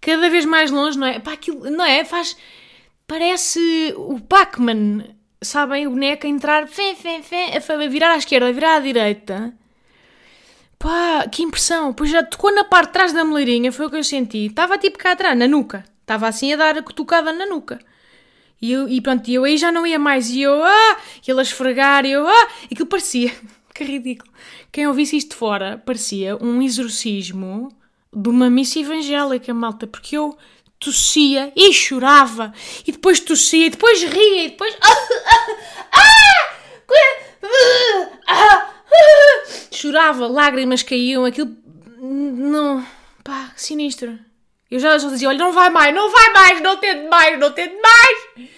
cada 0.00 0.28
vez 0.28 0.44
mais 0.44 0.70
longe, 0.70 0.98
não 0.98 1.06
é? 1.06 1.18
Pá, 1.20 1.32
aquilo, 1.32 1.70
não 1.70 1.84
é? 1.84 2.04
Faz. 2.04 2.36
Parece 3.10 3.92
o 3.96 4.20
Pac-Man, 4.20 5.04
sabem? 5.42 5.84
O 5.84 5.90
boneco 5.90 6.28
a 6.28 6.30
entrar, 6.30 6.68
fé, 6.68 6.94
fé, 6.94 7.20
fé, 7.20 7.56
a 7.56 7.88
virar 7.88 8.12
à 8.12 8.16
esquerda, 8.16 8.46
a 8.46 8.52
virar 8.52 8.76
à 8.76 8.78
direita. 8.78 9.52
Pá, 10.78 11.26
que 11.26 11.42
impressão! 11.42 11.92
Pois 11.92 12.08
já 12.08 12.22
tocou 12.22 12.54
na 12.54 12.62
parte 12.62 12.86
de 12.86 12.92
trás 12.92 13.12
da 13.12 13.24
moleirinha, 13.24 13.72
foi 13.72 13.86
o 13.86 13.90
que 13.90 13.96
eu 13.96 14.04
senti. 14.04 14.46
Estava 14.46 14.78
tipo 14.78 14.96
cá 14.96 15.10
atrás, 15.10 15.36
na 15.36 15.48
nuca. 15.48 15.82
Estava 16.02 16.28
assim 16.28 16.52
a 16.52 16.56
dar 16.56 16.78
a 16.78 16.84
cutucada 16.84 17.32
na 17.32 17.46
nuca. 17.46 17.80
E, 18.62 18.70
eu, 18.70 18.88
e 18.88 19.00
pronto, 19.00 19.28
eu 19.28 19.42
aí 19.42 19.58
já 19.58 19.72
não 19.72 19.84
ia 19.84 19.98
mais. 19.98 20.30
E 20.30 20.42
eu, 20.42 20.62
ah! 20.62 20.96
E 21.26 21.28
ele 21.28 21.40
a 21.40 21.42
esfregar, 21.42 22.06
e 22.06 22.12
eu, 22.12 22.28
ah! 22.28 22.48
E 22.70 22.74
aquilo 22.74 22.86
parecia, 22.86 23.32
que 23.74 23.82
ridículo. 23.82 24.30
Quem 24.70 24.86
ouvisse 24.86 25.16
isto 25.16 25.30
de 25.30 25.36
fora, 25.36 25.82
parecia 25.84 26.36
um 26.36 26.62
exorcismo 26.62 27.76
de 28.14 28.28
uma 28.28 28.48
missa 28.48 28.78
evangélica, 28.78 29.52
malta. 29.52 29.88
Porque 29.88 30.16
eu 30.16 30.38
tossia 30.80 31.52
e 31.54 31.72
chorava. 31.72 32.52
E 32.86 32.90
depois 32.90 33.20
tossia, 33.20 33.66
e 33.66 33.70
depois 33.70 34.02
ria, 34.02 34.46
e 34.46 34.48
depois. 34.48 34.74
Ah! 34.80 34.96
Ah! 35.92 36.30
ah! 38.26 38.70
Chorava, 39.70 40.26
lágrimas 40.26 40.82
caíam, 40.82 41.24
aquilo. 41.24 41.54
Não. 41.98 42.84
pá, 43.22 43.52
sinistro. 43.56 44.18
Eu 44.70 44.80
já, 44.80 44.98
já 44.98 45.08
dizia: 45.08 45.28
olha, 45.28 45.38
não 45.38 45.52
vai 45.52 45.70
mais, 45.70 45.94
não 45.94 46.10
vai 46.10 46.32
mais, 46.32 46.60
não 46.62 46.76
tente 46.78 47.08
mais, 47.08 47.38
não 47.38 47.52
tente 47.52 47.80
mais. 47.80 48.48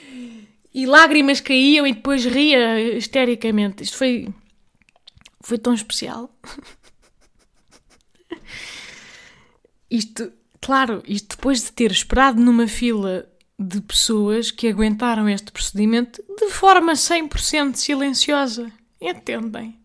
E 0.75 0.87
lágrimas 0.87 1.41
caíam 1.41 1.87
e 1.87 1.93
depois 1.93 2.25
ria 2.25 2.97
histericamente. 2.97 3.83
Isto 3.83 3.99
foi. 3.99 4.29
foi 5.43 5.59
tão 5.59 5.75
especial. 5.75 6.35
Isto, 9.91 10.33
claro, 10.63 11.03
isto 11.07 11.37
depois 11.37 11.65
de 11.65 11.73
ter 11.73 11.91
esperado 11.91 12.41
numa 12.41 12.67
fila 12.67 13.29
de 13.59 13.81
pessoas 13.81 14.51
que 14.51 14.69
aguentaram 14.69 15.29
este 15.29 15.53
procedimento 15.53 16.23
de 16.39 16.49
forma 16.51 16.95
100% 16.95 17.75
silenciosa. 17.75 18.73
Entendem? 19.01 19.79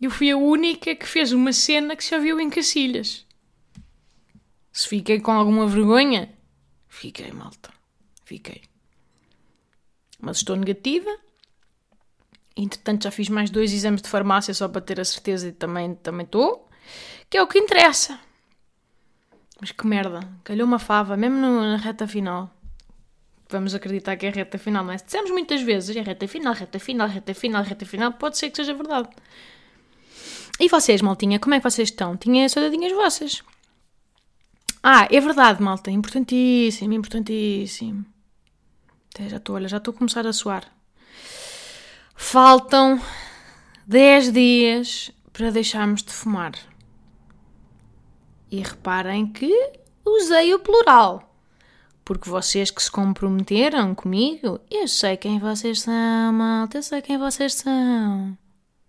Eu 0.00 0.10
fui 0.10 0.30
a 0.30 0.36
única 0.36 0.94
que 0.94 1.06
fez 1.06 1.30
uma 1.30 1.52
cena 1.52 1.94
que 1.94 2.02
se 2.02 2.14
ouviu 2.14 2.40
em 2.40 2.48
Cacilhas. 2.48 3.26
Se 4.72 4.88
fiquei 4.88 5.20
com 5.20 5.30
alguma 5.30 5.66
vergonha, 5.66 6.32
fiquei, 6.88 7.30
malta. 7.32 7.70
Fiquei. 8.24 8.62
Mas 10.18 10.38
estou 10.38 10.56
negativa. 10.56 11.10
Entretanto, 12.56 13.04
já 13.04 13.10
fiz 13.10 13.28
mais 13.28 13.50
dois 13.50 13.72
exames 13.72 14.00
de 14.00 14.08
farmácia 14.08 14.54
só 14.54 14.68
para 14.68 14.80
ter 14.80 15.00
a 15.00 15.04
certeza 15.04 15.48
e 15.48 15.52
também 15.52 15.94
também 15.96 16.24
estou. 16.24 16.68
Que 17.28 17.36
é 17.36 17.42
o 17.42 17.46
que 17.46 17.58
interessa. 17.58 18.18
Mas 19.60 19.72
que 19.72 19.86
merda. 19.86 20.20
Calhou 20.42 20.66
uma 20.66 20.78
fava, 20.78 21.16
mesmo 21.16 21.36
na 21.36 21.76
reta 21.76 22.06
final. 22.08 22.50
Vamos 23.50 23.74
acreditar 23.74 24.16
que 24.16 24.26
é 24.26 24.28
a 24.28 24.32
reta 24.32 24.58
final, 24.58 24.84
não 24.84 24.92
é? 24.92 24.96
Dizemos 24.96 25.30
muitas 25.30 25.60
vezes, 25.60 25.94
é 25.94 26.00
reta 26.00 26.26
final, 26.26 26.54
reta 26.54 26.78
final, 26.78 27.08
reta 27.08 27.34
final, 27.34 27.62
reta 27.62 27.84
final. 27.84 28.12
Pode 28.12 28.38
ser 28.38 28.48
que 28.48 28.56
seja 28.56 28.72
verdade. 28.72 29.08
E 30.58 30.68
vocês, 30.68 31.02
maltinha, 31.02 31.38
como 31.38 31.54
é 31.54 31.58
que 31.58 31.68
vocês 31.68 31.88
estão? 31.88 32.16
Tinha 32.16 32.48
saudadinhas 32.48 32.92
vossas. 32.92 33.42
Ah, 34.82 35.06
é 35.10 35.20
verdade, 35.20 35.62
malta, 35.62 35.90
importantíssimo, 35.90 36.92
importantíssimo. 36.94 38.04
Até 39.12 39.28
já 39.28 39.36
estou, 39.36 39.56
olha, 39.56 39.68
já 39.68 39.76
estou 39.76 39.92
a 39.92 39.96
começar 39.96 40.26
a 40.26 40.32
suar. 40.32 40.64
Faltam 42.14 43.02
10 43.86 44.32
dias 44.32 45.10
para 45.32 45.50
deixarmos 45.50 46.02
de 46.02 46.12
fumar. 46.12 46.52
E 48.50 48.60
reparem 48.60 49.26
que 49.26 49.52
usei 50.04 50.52
o 50.54 50.58
plural. 50.58 51.30
Porque 52.04 52.28
vocês 52.28 52.70
que 52.70 52.82
se 52.82 52.90
comprometeram 52.90 53.94
comigo, 53.94 54.60
eu 54.70 54.88
sei 54.88 55.16
quem 55.16 55.38
vocês 55.38 55.82
são, 55.82 56.32
malta, 56.32 56.78
eu 56.78 56.82
sei 56.82 57.00
quem 57.00 57.16
vocês 57.16 57.54
são. 57.54 58.36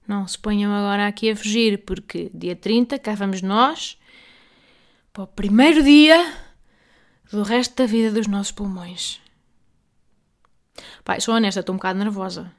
Não 0.07 0.27
se 0.27 0.37
ponham 0.37 0.73
agora 0.73 1.07
aqui 1.07 1.29
a 1.29 1.35
fugir, 1.35 1.85
porque 1.85 2.31
dia 2.33 2.55
30 2.55 2.97
cá 2.97 3.13
vamos 3.13 3.41
nós 3.41 3.97
para 5.13 5.23
o 5.23 5.27
primeiro 5.27 5.83
dia 5.83 6.33
do 7.31 7.43
resto 7.43 7.75
da 7.75 7.85
vida 7.85 8.11
dos 8.11 8.27
nossos 8.27 8.51
pulmões. 8.51 9.21
Pai, 11.03 11.21
sou 11.21 11.35
honesta, 11.35 11.59
estou 11.59 11.73
um 11.73 11.77
bocado 11.77 11.99
nervosa. 11.99 12.51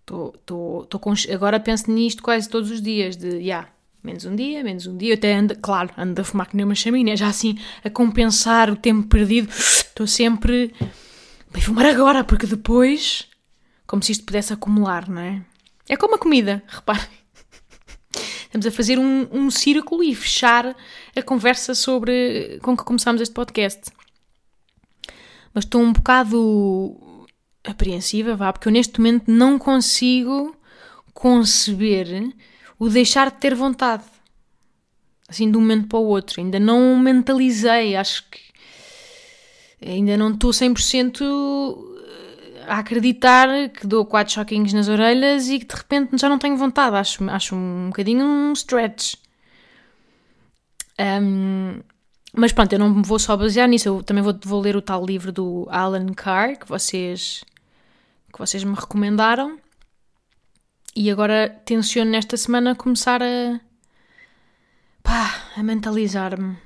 Estou, 0.00 0.34
estou, 0.34 0.82
estou 0.82 1.00
com, 1.00 1.14
agora 1.32 1.60
penso 1.60 1.90
nisto 1.90 2.22
quase 2.22 2.48
todos 2.48 2.70
os 2.70 2.82
dias, 2.82 3.16
de, 3.16 3.30
já, 3.30 3.38
yeah, 3.38 3.72
menos 4.02 4.24
um 4.24 4.34
dia, 4.34 4.64
menos 4.64 4.86
um 4.86 4.96
dia. 4.96 5.10
Eu 5.10 5.14
até 5.14 5.34
ando, 5.34 5.56
claro, 5.56 5.90
ando 5.96 6.20
a 6.20 6.24
fumar 6.24 6.48
que 6.48 6.56
nem 6.56 6.64
uma 6.64 6.74
chaminé, 6.74 7.16
já 7.16 7.28
assim, 7.28 7.58
a 7.84 7.90
compensar 7.90 8.70
o 8.70 8.76
tempo 8.76 9.06
perdido. 9.06 9.48
Estou 9.50 10.06
sempre, 10.06 10.74
bem, 11.52 11.62
fumar 11.62 11.86
agora, 11.86 12.24
porque 12.24 12.46
depois, 12.46 13.26
como 13.86 14.02
se 14.02 14.12
isto 14.12 14.24
pudesse 14.24 14.52
acumular, 14.52 15.08
não 15.08 15.20
é? 15.20 15.42
É 15.88 15.96
como 15.96 16.14
a 16.14 16.18
comida, 16.18 16.62
reparem. 16.68 17.20
Estamos 18.44 18.66
a 18.66 18.70
fazer 18.72 18.98
um, 18.98 19.28
um 19.30 19.50
círculo 19.50 20.02
e 20.02 20.12
fechar 20.14 20.76
a 21.14 21.22
conversa 21.22 21.72
sobre 21.74 22.58
com 22.62 22.76
que 22.76 22.82
começámos 22.82 23.20
este 23.20 23.32
podcast. 23.32 23.92
Mas 25.54 25.64
estou 25.64 25.80
um 25.80 25.92
bocado 25.92 27.16
apreensiva, 27.62 28.34
vá, 28.34 28.52
porque 28.52 28.66
eu 28.66 28.72
neste 28.72 28.98
momento 28.98 29.30
não 29.30 29.58
consigo 29.58 30.56
conceber 31.12 32.32
o 32.80 32.88
deixar 32.88 33.30
de 33.30 33.36
ter 33.36 33.54
vontade. 33.54 34.02
Assim, 35.28 35.48
de 35.48 35.56
um 35.56 35.60
momento 35.60 35.86
para 35.86 35.98
o 35.98 36.06
outro. 36.06 36.40
Ainda 36.40 36.58
não 36.58 36.98
mentalizei, 36.98 37.94
acho 37.94 38.24
que 38.28 38.40
ainda 39.86 40.16
não 40.16 40.32
estou 40.32 40.50
100% 40.50 41.20
a 42.66 42.78
acreditar 42.78 43.48
que 43.68 43.86
dou 43.86 44.04
quatro 44.04 44.34
choquinhos 44.34 44.72
nas 44.72 44.88
orelhas 44.88 45.48
e 45.48 45.58
que 45.58 45.66
de 45.66 45.74
repente 45.74 46.18
já 46.18 46.28
não 46.28 46.38
tenho 46.38 46.56
vontade. 46.56 46.96
Acho, 46.96 47.28
acho 47.30 47.54
um 47.54 47.88
bocadinho 47.88 48.24
um 48.24 48.52
stretch. 48.54 49.14
Um, 50.98 51.80
mas 52.32 52.52
pronto, 52.52 52.72
eu 52.72 52.78
não 52.78 52.90
me 52.90 53.02
vou 53.02 53.18
só 53.18 53.36
basear 53.36 53.68
nisso. 53.68 53.88
Eu 53.88 54.02
também 54.02 54.22
vou, 54.22 54.34
vou 54.44 54.60
ler 54.60 54.74
o 54.74 54.82
tal 54.82 55.04
livro 55.04 55.30
do 55.30 55.66
Alan 55.70 56.06
Carr 56.14 56.58
que 56.58 56.66
vocês, 56.66 57.44
que 58.32 58.38
vocês 58.38 58.64
me 58.64 58.74
recomendaram. 58.74 59.58
E 60.94 61.10
agora 61.10 61.48
tenciono 61.64 62.10
nesta 62.10 62.36
semana 62.36 62.74
começar 62.74 63.22
a. 63.22 63.60
pá, 65.02 65.50
a 65.56 65.62
mentalizar-me. 65.62 66.56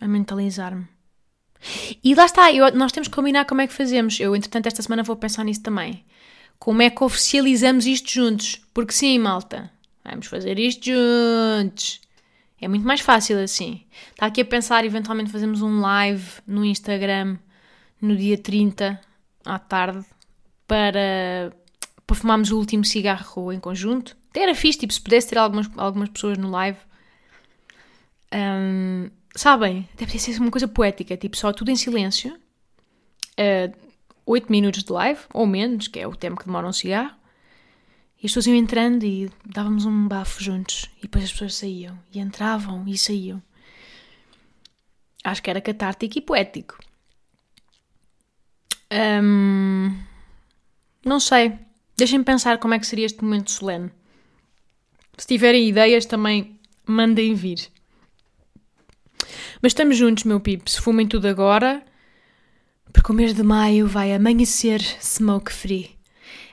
A 0.00 0.08
mentalizar-me. 0.08 0.86
E 2.02 2.14
lá 2.14 2.24
está, 2.24 2.52
eu- 2.52 2.72
nós 2.72 2.92
temos 2.92 3.08
que 3.08 3.14
combinar 3.14 3.44
como 3.44 3.60
é 3.60 3.66
que 3.66 3.72
fazemos. 3.74 4.18
Eu, 4.20 4.34
entretanto, 4.34 4.66
esta 4.66 4.82
semana 4.82 5.02
vou 5.02 5.16
pensar 5.16 5.44
nisso 5.44 5.62
também. 5.62 6.04
Como 6.58 6.82
é 6.82 6.90
que 6.90 7.02
oficializamos 7.04 7.86
isto 7.86 8.10
juntos? 8.10 8.60
Porque 8.72 8.92
sim, 8.92 9.18
malta, 9.18 9.70
vamos 10.04 10.26
fazer 10.26 10.58
isto 10.58 10.86
juntos. 10.86 12.00
É 12.60 12.66
muito 12.66 12.86
mais 12.86 13.00
fácil 13.00 13.38
assim. 13.38 13.84
Está 14.10 14.26
aqui 14.26 14.40
a 14.40 14.44
pensar, 14.44 14.84
eventualmente 14.84 15.30
fazemos 15.30 15.62
um 15.62 15.80
live 15.80 16.24
no 16.46 16.64
Instagram 16.64 17.38
no 18.00 18.16
dia 18.16 18.36
30 18.38 19.00
à 19.44 19.58
tarde 19.58 20.04
para, 20.66 21.52
para 22.08 22.16
fumarmos 22.16 22.50
o 22.50 22.56
último 22.56 22.86
cigarro 22.86 23.52
em 23.52 23.60
conjunto. 23.60 24.16
Até 24.30 24.44
era 24.44 24.54
fixe, 24.54 24.78
tipo, 24.78 24.92
se 24.92 25.00
pudesse 25.00 25.28
ter 25.28 25.36
algumas, 25.36 25.68
algumas 25.76 26.08
pessoas 26.08 26.38
no 26.38 26.50
live. 26.50 26.78
Ahm, 28.32 29.10
sabem? 29.36 29.86
Deve 29.94 30.18
ser 30.18 30.40
uma 30.40 30.50
coisa 30.50 30.66
poética, 30.66 31.18
tipo, 31.18 31.36
só 31.36 31.52
tudo 31.52 31.70
em 31.70 31.76
silêncio. 31.76 32.34
Uh, 33.38 33.76
8 34.24 34.50
minutos 34.50 34.82
de 34.82 34.90
live, 34.90 35.20
ou 35.34 35.46
menos, 35.46 35.86
que 35.86 36.00
é 36.00 36.06
o 36.06 36.16
tempo 36.16 36.38
que 36.38 36.46
demora 36.46 36.66
um 36.66 36.72
cigarro. 36.72 37.14
E 38.22 38.26
as 38.26 38.32
pessoas 38.32 38.46
iam 38.46 38.56
entrando 38.56 39.04
e 39.04 39.30
dávamos 39.44 39.84
um 39.84 40.08
bafo 40.08 40.42
juntos. 40.42 40.90
E 40.98 41.02
depois 41.02 41.24
as 41.24 41.32
pessoas 41.32 41.56
saíam. 41.56 41.98
E 42.10 42.18
entravam 42.18 42.88
e 42.88 42.96
saíam. 42.96 43.42
Acho 45.22 45.42
que 45.42 45.50
era 45.50 45.60
catártico 45.60 46.18
e 46.18 46.22
poético. 46.22 46.78
Ahm, 48.90 49.94
não 51.04 51.20
sei. 51.20 51.67
Deixem-me 51.98 52.24
pensar 52.24 52.58
como 52.58 52.74
é 52.74 52.78
que 52.78 52.86
seria 52.86 53.06
este 53.06 53.24
momento 53.24 53.50
solene. 53.50 53.90
Se 55.16 55.26
tiverem 55.26 55.68
ideias, 55.68 56.06
também 56.06 56.56
mandem 56.86 57.34
vir. 57.34 57.72
Mas 59.60 59.70
estamos 59.72 59.96
juntos, 59.96 60.22
meu 60.22 60.38
pipo. 60.38 60.70
Se 60.70 60.80
fumem 60.80 61.08
tudo 61.08 61.26
agora, 61.26 61.82
porque 62.92 63.10
o 63.10 63.14
mês 63.14 63.34
de 63.34 63.42
maio 63.42 63.88
vai 63.88 64.14
amanhecer 64.14 64.80
smoke 64.80 65.52
free. 65.52 65.98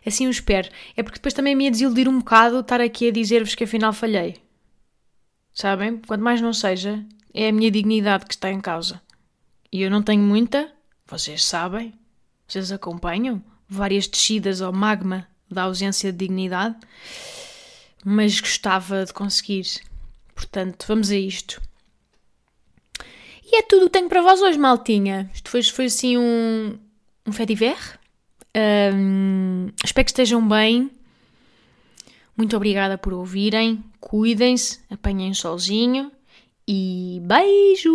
Assim 0.04 0.26
eu 0.26 0.32
espero. 0.32 0.68
É 0.98 1.04
porque 1.04 1.20
depois 1.20 1.36
também 1.36 1.56
me 1.56 1.66
ia 1.66 1.72
desiludir 1.72 2.10
um 2.10 2.18
bocado 2.18 2.62
estar 2.62 2.82
aqui 2.82 3.10
a 3.10 3.12
dizer-vos 3.12 3.54
que 3.54 3.66
afinal 3.66 3.94
falhei. 3.94 4.38
Sabem? 5.54 5.98
Quanto 6.08 6.24
mais 6.24 6.42
não 6.42 6.54
seja, 6.54 7.06
é 7.32 7.50
a 7.50 7.52
minha 7.52 7.70
dignidade 7.70 8.26
que 8.26 8.34
está 8.34 8.50
em 8.50 8.60
causa. 8.60 9.00
E 9.72 9.84
eu 9.84 9.92
não 9.92 10.02
tenho 10.02 10.24
muita, 10.24 10.74
vocês 11.06 11.44
sabem, 11.44 11.94
vocês 12.48 12.72
acompanham 12.72 13.44
várias 13.70 14.08
descidas 14.08 14.60
ao 14.60 14.74
magma 14.74 15.28
da 15.50 15.64
ausência 15.64 16.12
de 16.12 16.18
dignidade, 16.18 16.76
mas 18.04 18.40
gostava 18.40 19.06
de 19.06 19.14
conseguir. 19.14 19.66
Portanto, 20.34 20.86
vamos 20.88 21.10
a 21.12 21.16
isto. 21.16 21.62
E 23.46 23.58
é 23.58 23.62
tudo 23.62 23.84
o 23.84 23.86
que 23.86 23.94
tenho 23.94 24.10
para 24.10 24.22
vós 24.22 24.42
hoje, 24.42 24.58
maltinha. 24.58 25.30
Isto 25.34 25.50
foi, 25.50 25.64
foi 25.64 25.86
assim 25.86 26.18
um, 26.18 26.78
um 27.26 27.32
fediver. 27.32 27.78
Um, 28.94 29.70
espero 29.84 30.06
que 30.06 30.12
estejam 30.12 30.46
bem. 30.48 30.90
Muito 32.36 32.56
obrigada 32.56 32.98
por 32.98 33.14
ouvirem. 33.14 33.84
Cuidem-se, 34.00 34.80
apanhem 34.90 35.34
solzinho 35.34 36.12
e 36.68 37.22
beijo! 37.24 37.94